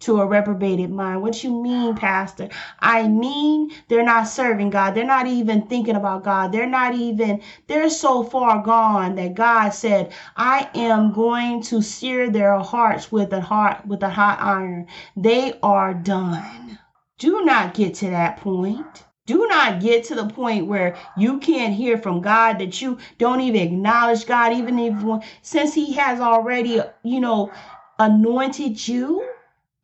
[0.01, 1.21] to a reprobated mind.
[1.21, 2.49] What you mean, Pastor?
[2.79, 4.93] I mean, they're not serving God.
[4.93, 6.53] They're not even thinking about God.
[6.53, 12.31] They're not even, they're so far gone that God said, I am going to sear
[12.31, 14.87] their hearts with a heart with a hot iron.
[15.17, 16.79] They are done.
[17.19, 19.05] Do not get to that point.
[19.31, 23.41] Do not get to the point where you can't hear from God, that you don't
[23.41, 27.53] even acknowledge God, even if since He has already, you know,
[28.01, 29.25] anointed you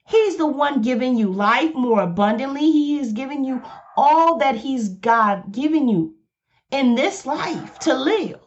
[0.09, 2.73] He's the one giving you life more abundantly.
[2.73, 3.63] He is giving you
[3.97, 6.17] all that He's God given you
[6.73, 8.41] in this life to live.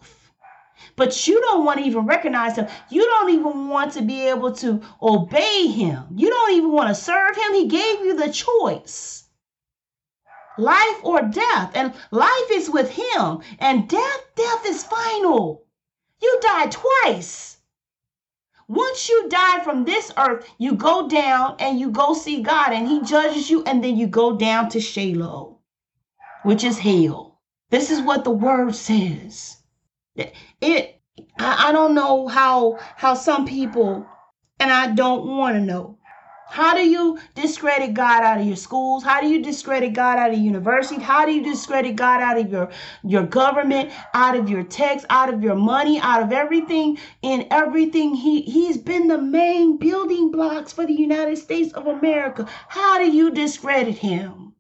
[0.97, 2.67] But you don't want to even recognize Him.
[2.89, 6.07] You don't even want to be able to obey Him.
[6.13, 7.53] You don't even want to serve Him.
[7.53, 9.28] He gave you the choice
[10.59, 11.71] life or death.
[11.75, 15.63] And life is with Him, and death, death is final.
[16.21, 17.57] You die twice.
[18.67, 22.87] Once you die from this earth, you go down and you go see God and
[22.87, 25.59] He judges you, and then you go down to Sheol,
[26.43, 27.39] which is hell.
[27.69, 29.57] This is what the word says.
[30.15, 31.01] It
[31.39, 34.05] I, I don't know how how some people,
[34.59, 35.98] and I don't want to know
[36.49, 39.03] how do you discredit God out of your schools?
[39.03, 41.01] How do you discredit God out of university?
[41.01, 42.69] How do you discredit God out of your,
[43.03, 48.15] your government, out of your text, out of your money, out of everything in everything?
[48.15, 52.47] He he's been the main building blocks for the United States of America.
[52.67, 54.53] How do you discredit him?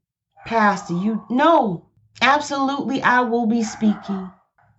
[0.45, 1.87] Pastor, you know,
[2.21, 4.31] absolutely I will be speaking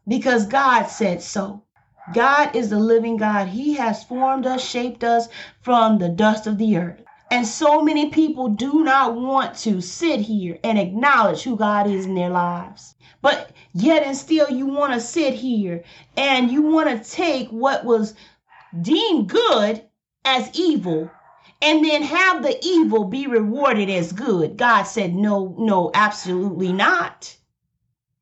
[0.09, 1.65] because God said so.
[2.13, 3.49] God is the living God.
[3.49, 5.29] He has formed us, shaped us
[5.63, 7.03] from the dust of the earth.
[7.31, 12.07] And so many people do not want to sit here and acknowledge who God is
[12.07, 12.97] in their lives.
[13.23, 15.85] But yet and still, you want to sit here
[16.17, 18.15] and you want to take what was
[18.83, 19.85] deemed good
[20.25, 21.11] as evil
[21.63, 24.57] and then have the evil be rewarded as good.
[24.57, 27.37] God said, no, no, absolutely not.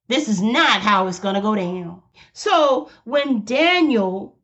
[0.09, 2.03] This is not how it's going to go down.
[2.33, 4.37] So when Daniel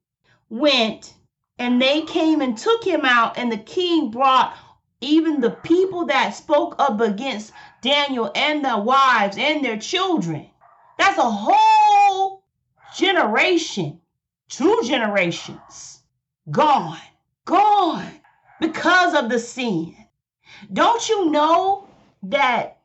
[0.48, 1.14] went
[1.58, 4.56] and they came and took him out, and the king brought
[5.00, 7.52] even the people that spoke up against
[7.82, 10.48] Daniel and their wives and their children.
[10.98, 12.44] That's a whole
[12.96, 14.00] generation,
[14.48, 16.02] two generations
[16.50, 16.98] gone,
[17.44, 18.20] gone
[18.60, 19.96] because of the sin.
[20.72, 21.88] Don't you know
[22.24, 22.78] that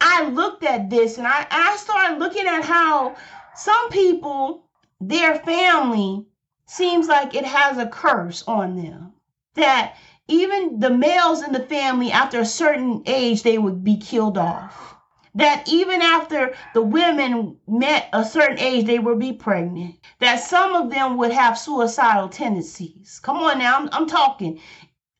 [0.00, 3.16] I looked at this and I, I started looking at how
[3.56, 4.68] some people,
[5.00, 6.26] their family
[6.66, 9.12] seems like it has a curse on them.
[9.54, 9.96] That
[10.28, 14.96] even the males in the family, after a certain age, they would be killed off.
[15.34, 19.96] that even after the women met a certain age, they would be pregnant.
[20.18, 23.20] That some of them would have suicidal tendencies.
[23.22, 24.60] Come on now, I'm, I'm talking.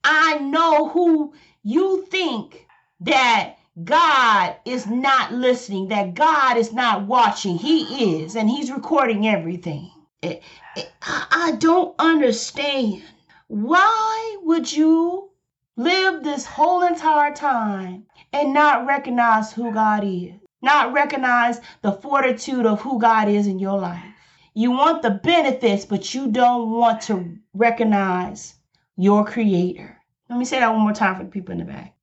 [0.04, 2.66] I know who you think
[3.00, 7.56] that God is not listening, that God is not watching.
[7.56, 9.90] He is, and He's recording everything.
[10.22, 10.42] It,
[10.76, 13.02] it, I don't understand.
[13.46, 15.30] Why would you
[15.76, 20.34] live this whole entire time and not recognize who God is?
[20.62, 24.04] Not recognize the fortitude of who God is in your life.
[24.52, 28.56] You want the benefits, but you don't want to recognize
[28.96, 29.96] your Creator.
[30.28, 31.94] Let me say that one more time for the people in the back.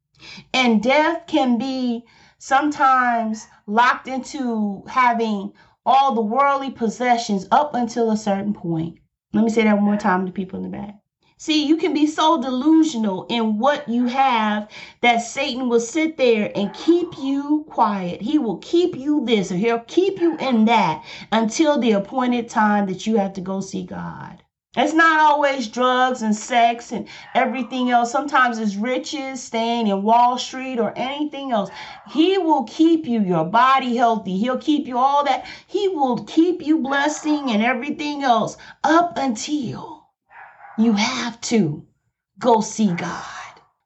[0.53, 2.05] And death can be
[2.37, 5.53] sometimes locked into having
[5.85, 8.99] all the worldly possessions up until a certain point.
[9.33, 10.95] Let me say that one more time to people in the back.
[11.39, 14.69] See, you can be so delusional in what you have
[15.01, 18.23] that Satan will sit there and keep you quiet.
[18.23, 22.87] He will keep you this or he'll keep you in that until the appointed time
[22.87, 24.41] that you have to go see God.
[24.79, 28.11] It's not always drugs and sex and everything else.
[28.11, 31.71] Sometimes it's riches, staying in Wall Street or anything else.
[32.11, 34.37] He will keep you, your body healthy.
[34.37, 35.47] He'll keep you all that.
[35.65, 40.09] He will keep you blessing and everything else up until
[40.77, 41.87] you have to
[42.37, 43.23] go see God.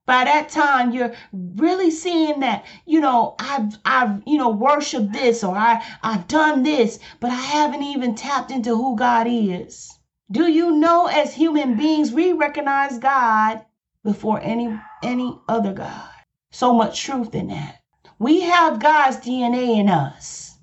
[0.06, 5.42] By that time, you're really seeing that, you know, I've, I've, you know, worshiped this
[5.42, 9.98] or I, I've done this, but I haven't even tapped into who God is.
[10.32, 13.66] Do you know as human beings we recognize God
[14.02, 16.10] before any any other God?
[16.52, 17.82] So much truth in that.
[18.18, 20.58] We have God's DNA in us.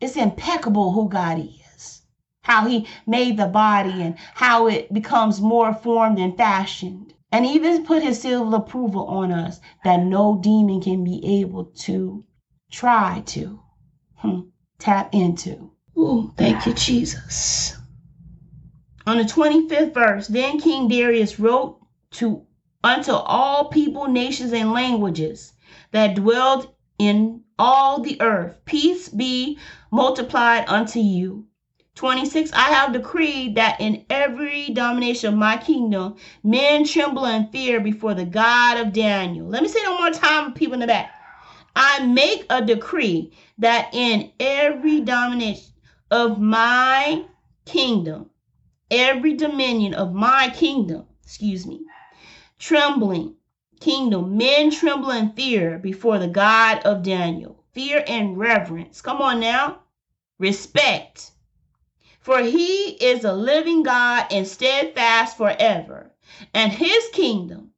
[0.00, 2.00] It's impeccable who God is.
[2.42, 7.12] How he made the body and how it becomes more formed and fashioned.
[7.30, 11.66] And even put his seal of approval on us that no demon can be able
[11.82, 12.24] to
[12.70, 13.60] try to
[14.16, 14.40] hmm,
[14.78, 15.72] tap into.
[15.98, 17.77] Ooh, thank you, Jesus.
[19.08, 21.80] On the 25th verse, then King Darius wrote
[22.10, 22.44] to
[22.84, 25.54] unto all people, nations, and languages
[25.92, 29.58] that dwelled in all the earth, peace be
[29.90, 31.46] multiplied unto you.
[31.94, 37.80] 26 I have decreed that in every domination of my kingdom, men tremble and fear
[37.80, 39.48] before the God of Daniel.
[39.48, 41.10] Let me say it one more time, people in the back.
[41.74, 45.72] I make a decree that in every domination
[46.10, 47.24] of my
[47.64, 48.28] kingdom,
[48.90, 51.80] every dominion of my kingdom, excuse me,
[52.58, 53.34] trembling
[53.80, 57.64] kingdom, men tremble and fear before the God of Daniel.
[57.72, 59.00] Fear and reverence.
[59.00, 59.80] Come on now.
[60.38, 61.32] Respect.
[62.20, 66.10] For he is a living God and steadfast forever,
[66.52, 67.70] and his kingdom,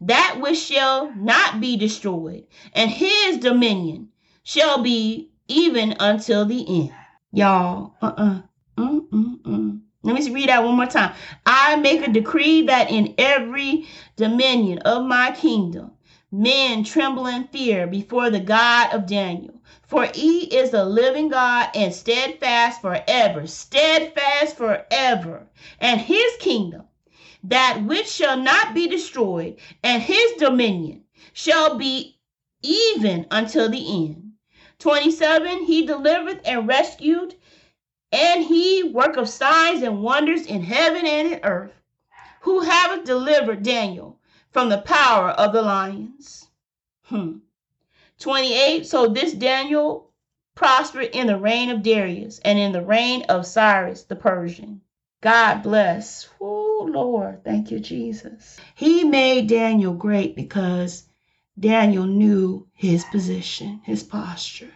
[0.00, 4.08] that which shall not be destroyed, and his dominion
[4.42, 6.94] shall be even until the end.
[7.32, 8.42] Y'all, uh-uh.
[8.76, 9.80] Mm-mm-mm.
[10.06, 11.14] Let me read that one more time.
[11.44, 15.90] I make a decree that in every dominion of my kingdom,
[16.30, 19.54] men tremble in fear before the God of Daniel.
[19.82, 25.48] For he is a living God and steadfast forever, steadfast forever.
[25.80, 26.84] And his kingdom,
[27.42, 31.02] that which shall not be destroyed, and his dominion
[31.32, 32.20] shall be
[32.62, 34.34] even until the end.
[34.78, 37.34] 27 He delivered and rescued
[38.16, 41.74] and he work of signs and wonders in heaven and in earth,
[42.40, 44.18] who have delivered Daniel
[44.50, 46.48] from the power of the lions.
[47.02, 47.38] Hmm.
[48.18, 48.86] 28.
[48.86, 50.10] So this Daniel
[50.54, 54.80] prospered in the reign of Darius and in the reign of Cyrus the Persian.
[55.20, 56.26] God bless.
[56.40, 57.44] Oh, Lord.
[57.44, 58.58] Thank you, Jesus.
[58.74, 61.06] He made Daniel great because
[61.58, 64.72] Daniel knew his position, his posture.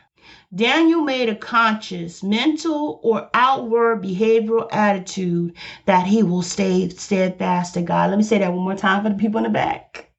[0.52, 7.82] Daniel made a conscious mental or outward behavioral attitude that he will stay steadfast to
[7.82, 8.10] God.
[8.10, 10.10] Let me say that one more time for the people in the back.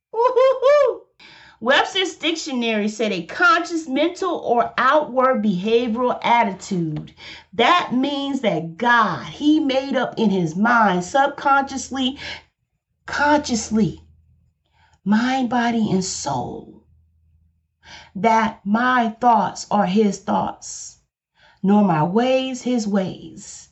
[1.60, 7.14] Webster's dictionary said a conscious mental or outward behavioral attitude.
[7.54, 12.18] That means that God, he made up in his mind subconsciously,
[13.06, 14.02] consciously,
[15.04, 16.81] mind, body, and soul
[18.16, 21.00] that my thoughts are his thoughts,
[21.64, 23.70] nor my ways his ways.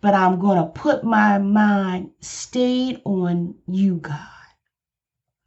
[0.00, 4.28] But I'm going to put my mind stayed on you, God.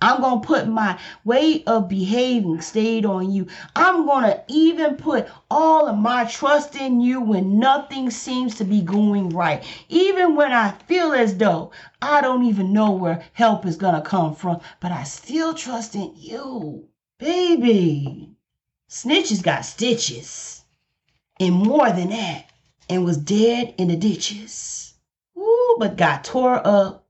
[0.01, 3.47] I'm going to put my way of behaving stayed on you.
[3.73, 8.65] I'm going to even put all of my trust in you when nothing seems to
[8.65, 9.63] be going right.
[9.87, 14.01] Even when I feel as though I don't even know where help is going to
[14.01, 16.89] come from, but I still trust in you.
[17.23, 18.35] Baby,
[18.89, 20.65] Snitches got stitches.
[21.39, 22.49] And more than that,
[22.89, 24.95] and was dead in the ditches.
[25.37, 27.07] Ooh, but got tore up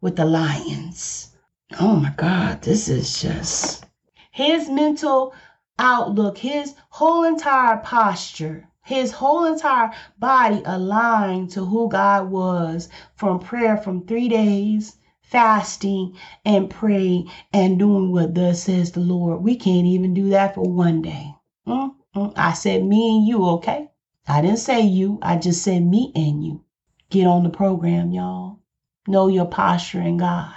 [0.00, 1.36] with the lions.
[1.78, 3.86] Oh my God, this is just
[4.32, 5.32] his mental
[5.78, 13.38] outlook, his whole entire posture, his whole entire body aligned to who God was from
[13.38, 14.96] prayer from three days,
[15.32, 19.42] fasting and praying and doing what thus says the Lord.
[19.42, 21.34] We can't even do that for one day.
[21.66, 22.32] Mm-mm.
[22.36, 23.88] I said me and you, okay?
[24.28, 26.62] I didn't say you, I just said me and you.
[27.10, 28.60] Get on the program, y'all.
[29.08, 30.54] Know your posture in God.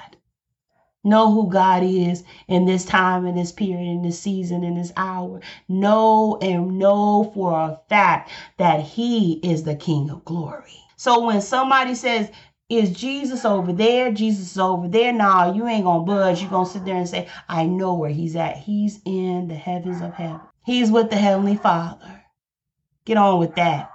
[1.03, 4.91] Know who God is in this time, in this period, in this season, in this
[4.97, 5.39] hour.
[5.67, 10.79] Know and know for a fact that He is the King of glory.
[10.97, 12.31] So when somebody says,
[12.69, 14.11] is Jesus over there?
[14.11, 15.13] Jesus is over there.
[15.13, 16.41] Nah, you ain't gonna budge.
[16.41, 18.57] You're gonna sit there and say, I know where he's at.
[18.57, 20.41] He's in the heavens of heaven.
[20.65, 22.23] He's with the Heavenly Father.
[23.05, 23.91] Get on with that.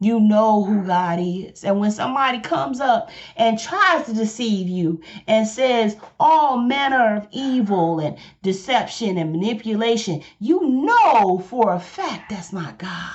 [0.00, 1.62] You know who God is.
[1.62, 7.28] And when somebody comes up and tries to deceive you and says all manner of
[7.30, 13.12] evil and deception and manipulation, you know for a fact that's not God.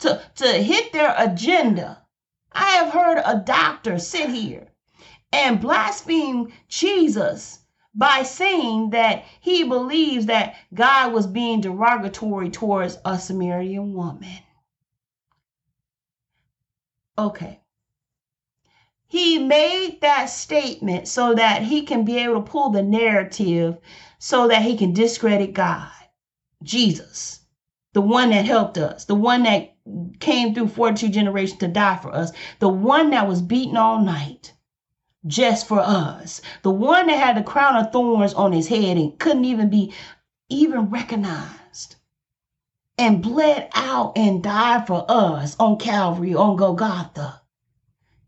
[0.00, 2.02] To, to hit their agenda.
[2.52, 4.68] I have heard a doctor sit here
[5.32, 7.60] and blaspheme Jesus
[7.94, 14.38] by saying that he believes that God was being derogatory towards a Samaritan woman.
[17.18, 17.60] Okay.
[19.06, 23.78] He made that statement so that he can be able to pull the narrative
[24.18, 25.90] so that he can discredit God,
[26.62, 27.40] Jesus,
[27.94, 29.74] the one that helped us, the one that
[30.20, 34.52] came through 42 generations to die for us, the one that was beaten all night
[35.26, 39.18] just for us, the one that had the crown of thorns on his head and
[39.18, 39.92] couldn't even be
[40.48, 41.96] even recognized
[42.96, 47.40] and bled out and died for us on Calvary, on Golgotha.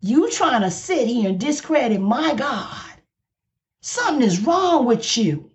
[0.01, 3.03] You trying to sit here and discredit my God.
[3.83, 5.51] Something is wrong with you.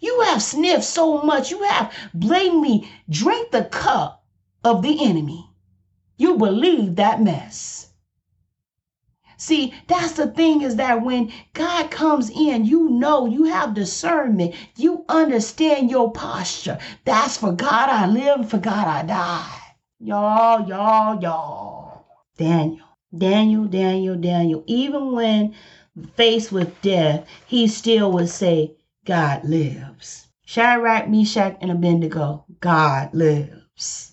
[0.00, 4.21] You have sniffed so much, you have blatantly drank the cup
[4.64, 5.50] of the enemy.
[6.16, 7.88] You believe that mess.
[9.36, 14.54] See, that's the thing is that when God comes in, you know, you have discernment,
[14.76, 16.78] you understand your posture.
[17.04, 19.58] That's for God I live, for God I die.
[19.98, 22.06] Y'all, y'all, y'all.
[22.36, 22.86] Daniel,
[23.18, 24.62] Daniel, Daniel, Daniel.
[24.68, 25.54] Even when
[26.14, 30.28] faced with death, he still would say, God lives.
[30.44, 34.11] Shadrach, Meshach, and Abednego, God lives.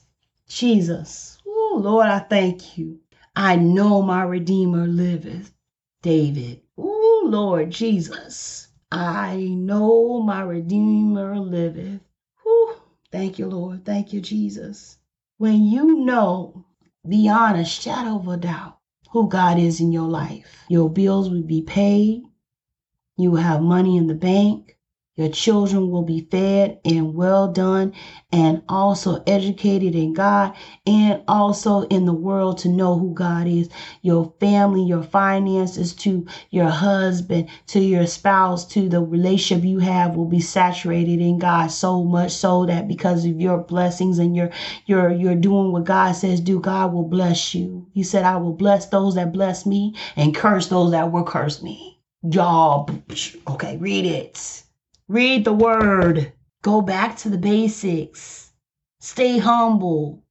[0.49, 2.99] Jesus, oh Lord, I thank you.
[3.35, 5.53] I know my Redeemer liveth.
[6.01, 6.61] David.
[6.77, 8.69] Oh, Lord Jesus.
[8.89, 12.01] I know my Redeemer liveth.
[12.43, 12.75] Whew.
[13.11, 13.83] Thank you, Lord.
[13.83, 14.97] Thank you, Jesus.
[15.37, 16.65] When you know
[17.07, 18.77] beyond a shadow of a doubt
[19.11, 22.23] who God is in your life, your bills will be paid.
[23.17, 24.77] You will have money in the bank.
[25.19, 27.91] Your children will be fed and well done
[28.31, 30.55] and also educated in God
[30.87, 33.67] and also in the world to know who God is.
[34.01, 40.15] Your family, your finances, to your husband, to your spouse, to the relationship you have
[40.15, 44.49] will be saturated in God so much so that because of your blessings and your
[44.85, 47.85] you're you're doing what God says do, God will bless you.
[47.93, 51.61] He said, I will bless those that bless me and curse those that will curse
[51.61, 51.99] me.
[52.23, 52.89] Y'all,
[53.49, 54.63] okay, read it.
[55.09, 56.33] Read the word.
[56.61, 58.53] Go back to the basics.
[58.99, 60.23] Stay humble.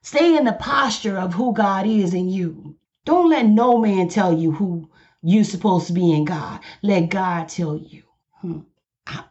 [0.00, 2.78] Stay in the posture of who God is in you.
[3.04, 4.88] Don't let no man tell you who
[5.20, 6.60] you're supposed to be in God.
[6.80, 8.04] Let God tell you.
[8.40, 8.60] Hmm.
[9.06, 9.24] I,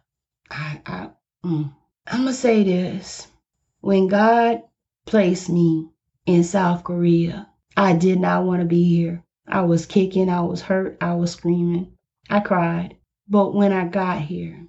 [0.52, 1.10] I, I.
[1.44, 1.74] I'm
[2.12, 3.28] going to say this.
[3.80, 4.62] When God
[5.08, 5.90] placed me
[6.28, 9.24] in South Korea, I did not want to be here.
[9.48, 11.98] I was kicking, I was hurt, I was screaming,
[12.30, 12.98] I cried.
[13.28, 14.68] But when I got here,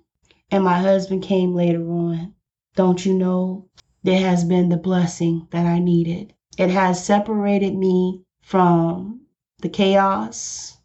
[0.52, 2.34] and my husband came later on.
[2.76, 3.70] Don't you know?
[4.02, 6.34] There has been the blessing that I needed.
[6.58, 9.22] It has separated me from
[9.62, 10.76] the chaos,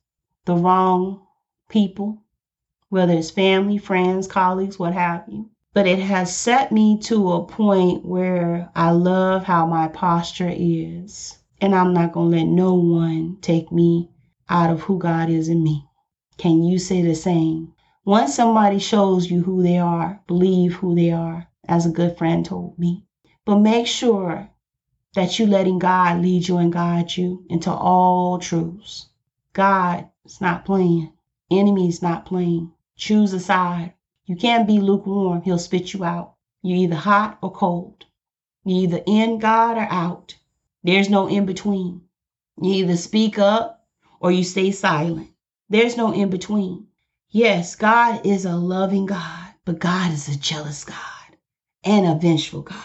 [0.46, 1.22] the wrong
[1.68, 2.24] people,
[2.88, 5.50] whether it's family, friends, colleagues, what have you.
[5.74, 11.40] But it has set me to a point where I love how my posture is.
[11.60, 14.12] And I'm not going to let no one take me
[14.50, 15.86] out of who God is in me.
[16.38, 17.74] Can you say the same?
[18.08, 22.46] Once somebody shows you who they are, believe who they are, as a good friend
[22.46, 23.04] told me.
[23.44, 24.50] But make sure
[25.14, 29.10] that you're letting God lead you and guide you into all truths.
[29.52, 31.12] God is not playing.
[31.52, 32.72] Enemy is not playing.
[32.96, 33.92] Choose a side.
[34.26, 35.42] You can't be lukewarm.
[35.42, 36.36] He'll spit you out.
[36.62, 38.06] You're either hot or cold.
[38.64, 40.34] You're either in God or out.
[40.82, 42.04] There's no in between.
[42.62, 43.86] You either speak up
[44.22, 45.32] or you stay silent.
[45.70, 46.87] There's no in between.
[47.30, 50.96] Yes, God is a loving God, but God is a jealous God
[51.84, 52.78] and a vengeful God.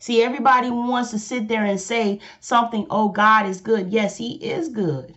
[0.00, 3.92] See, everybody wants to sit there and say something, oh, God is good.
[3.92, 5.16] Yes, He is good.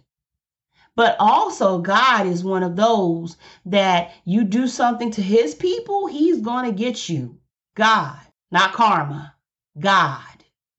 [0.95, 6.41] But also, God is one of those that you do something to His people, He's
[6.41, 7.39] going to get you.
[7.75, 8.19] God,
[8.51, 9.35] not karma.
[9.79, 10.21] God.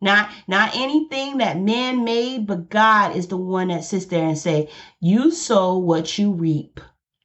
[0.01, 4.39] Not not anything that man made, but God is the one that sits there and
[4.39, 4.71] say,
[5.01, 6.81] "You sow what you reap."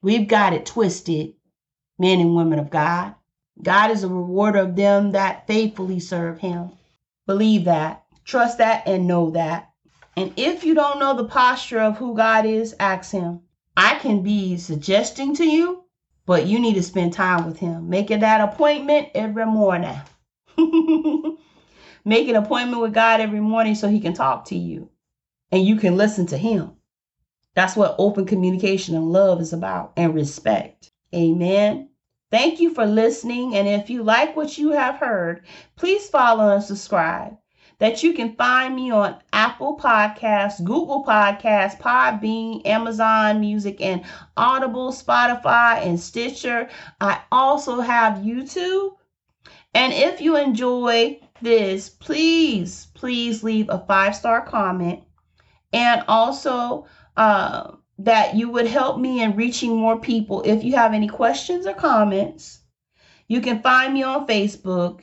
[0.05, 1.33] We've got it twisted,
[1.97, 3.15] men and women of God.
[3.59, 6.73] God is a rewarder of them that faithfully serve him.
[7.25, 9.71] Believe that, trust that, and know that.
[10.15, 13.41] And if you don't know the posture of who God is, ask him.
[13.75, 15.85] I can be suggesting to you,
[16.27, 17.89] but you need to spend time with him.
[17.89, 19.99] Making that appointment every morning.
[22.05, 24.91] Make an appointment with God every morning so he can talk to you
[25.51, 26.73] and you can listen to him.
[27.55, 30.91] That's what open communication and love is about and respect.
[31.13, 31.89] Amen.
[32.29, 33.55] Thank you for listening.
[33.55, 35.45] And if you like what you have heard,
[35.77, 37.37] please follow and subscribe.
[37.79, 44.03] That you can find me on Apple Podcasts, Google Podcasts, Podbean, Amazon Music, and
[44.35, 46.69] Audible, Spotify, and Stitcher.
[46.99, 48.95] I also have YouTube.
[49.73, 55.03] And if you enjoy this, please, please leave a five star comment.
[55.73, 56.87] And also,
[57.17, 60.41] uh, that you would help me in reaching more people.
[60.43, 62.59] If you have any questions or comments,
[63.27, 65.01] you can find me on Facebook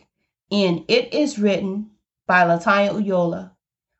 [0.50, 1.90] in It Is Written
[2.26, 3.52] by Latonya Ulloa.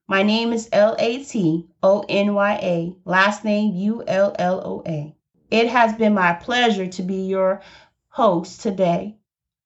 [0.09, 4.61] My name is L A T O N Y A, last name U L L
[4.65, 5.15] O A.
[5.51, 7.63] It has been my pleasure to be your
[8.09, 9.17] host today.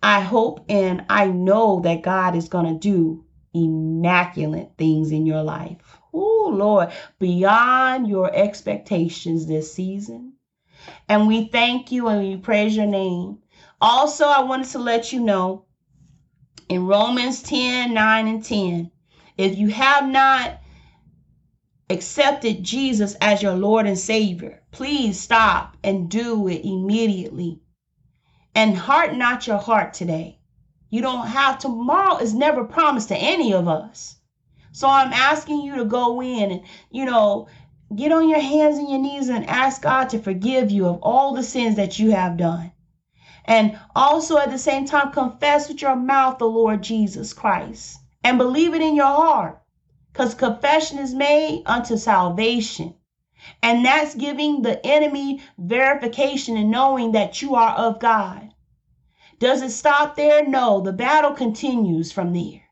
[0.02, 5.42] I hope and I know that God is going to do immaculate things in your
[5.42, 5.95] life.
[6.18, 10.32] Oh, Lord, beyond your expectations this season.
[11.10, 13.42] And we thank you and we praise your name.
[13.82, 15.66] Also, I wanted to let you know
[16.70, 18.90] in Romans 10 9 and 10,
[19.36, 20.58] if you have not
[21.90, 27.60] accepted Jesus as your Lord and Savior, please stop and do it immediately.
[28.54, 30.40] And harden not your heart today.
[30.88, 34.15] You don't have tomorrow is never promised to any of us.
[34.76, 37.48] So I'm asking you to go in and, you know,
[37.96, 41.32] get on your hands and your knees and ask God to forgive you of all
[41.32, 42.72] the sins that you have done.
[43.46, 48.36] And also at the same time, confess with your mouth the Lord Jesus Christ and
[48.36, 49.62] believe it in your heart.
[50.12, 52.96] Because confession is made unto salvation.
[53.62, 58.52] And that's giving the enemy verification and knowing that you are of God.
[59.38, 60.46] Does it stop there?
[60.46, 62.65] No, the battle continues from there.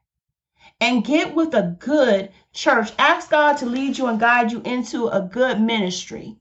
[0.84, 2.92] And get with a good church.
[2.98, 6.36] Ask God to lead you and guide you into a good ministry.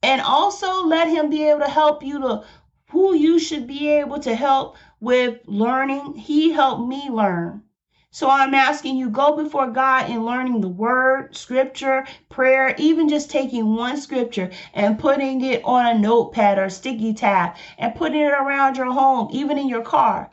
[0.00, 2.44] And also let Him be able to help you to
[2.90, 6.14] who you should be able to help with learning.
[6.14, 7.64] He helped me learn.
[8.12, 13.28] So I'm asking you, go before God in learning the word, scripture, prayer, even just
[13.28, 18.32] taking one scripture and putting it on a notepad or sticky tab and putting it
[18.32, 20.30] around your home, even in your car.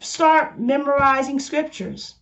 [0.00, 2.16] Start memorizing scriptures.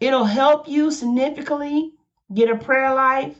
[0.00, 1.92] It'll help you significantly
[2.32, 3.38] get a prayer life,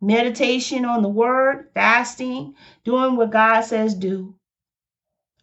[0.00, 4.34] meditation on the word, fasting, doing what God says do.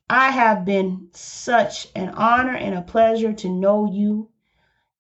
[0.10, 4.30] I have been such an honor and a pleasure to know you.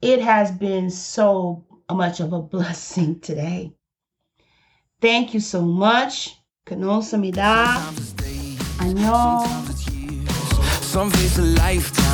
[0.02, 3.74] It has been so much of a blessing today.
[5.02, 6.36] Thank you so much.
[6.66, 7.66] Kamsahamnida.
[8.80, 9.48] Annyeong.
[10.84, 12.09] Some face a lifetime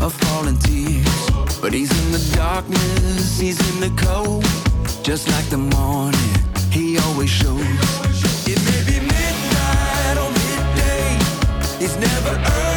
[0.00, 1.30] of falling tears.
[1.60, 4.44] But he's in the darkness, he's in the cold.
[5.02, 6.30] Just like the morning,
[6.70, 7.60] he always shows.
[8.46, 11.18] It may be midnight or midday,
[11.78, 12.67] he's never early.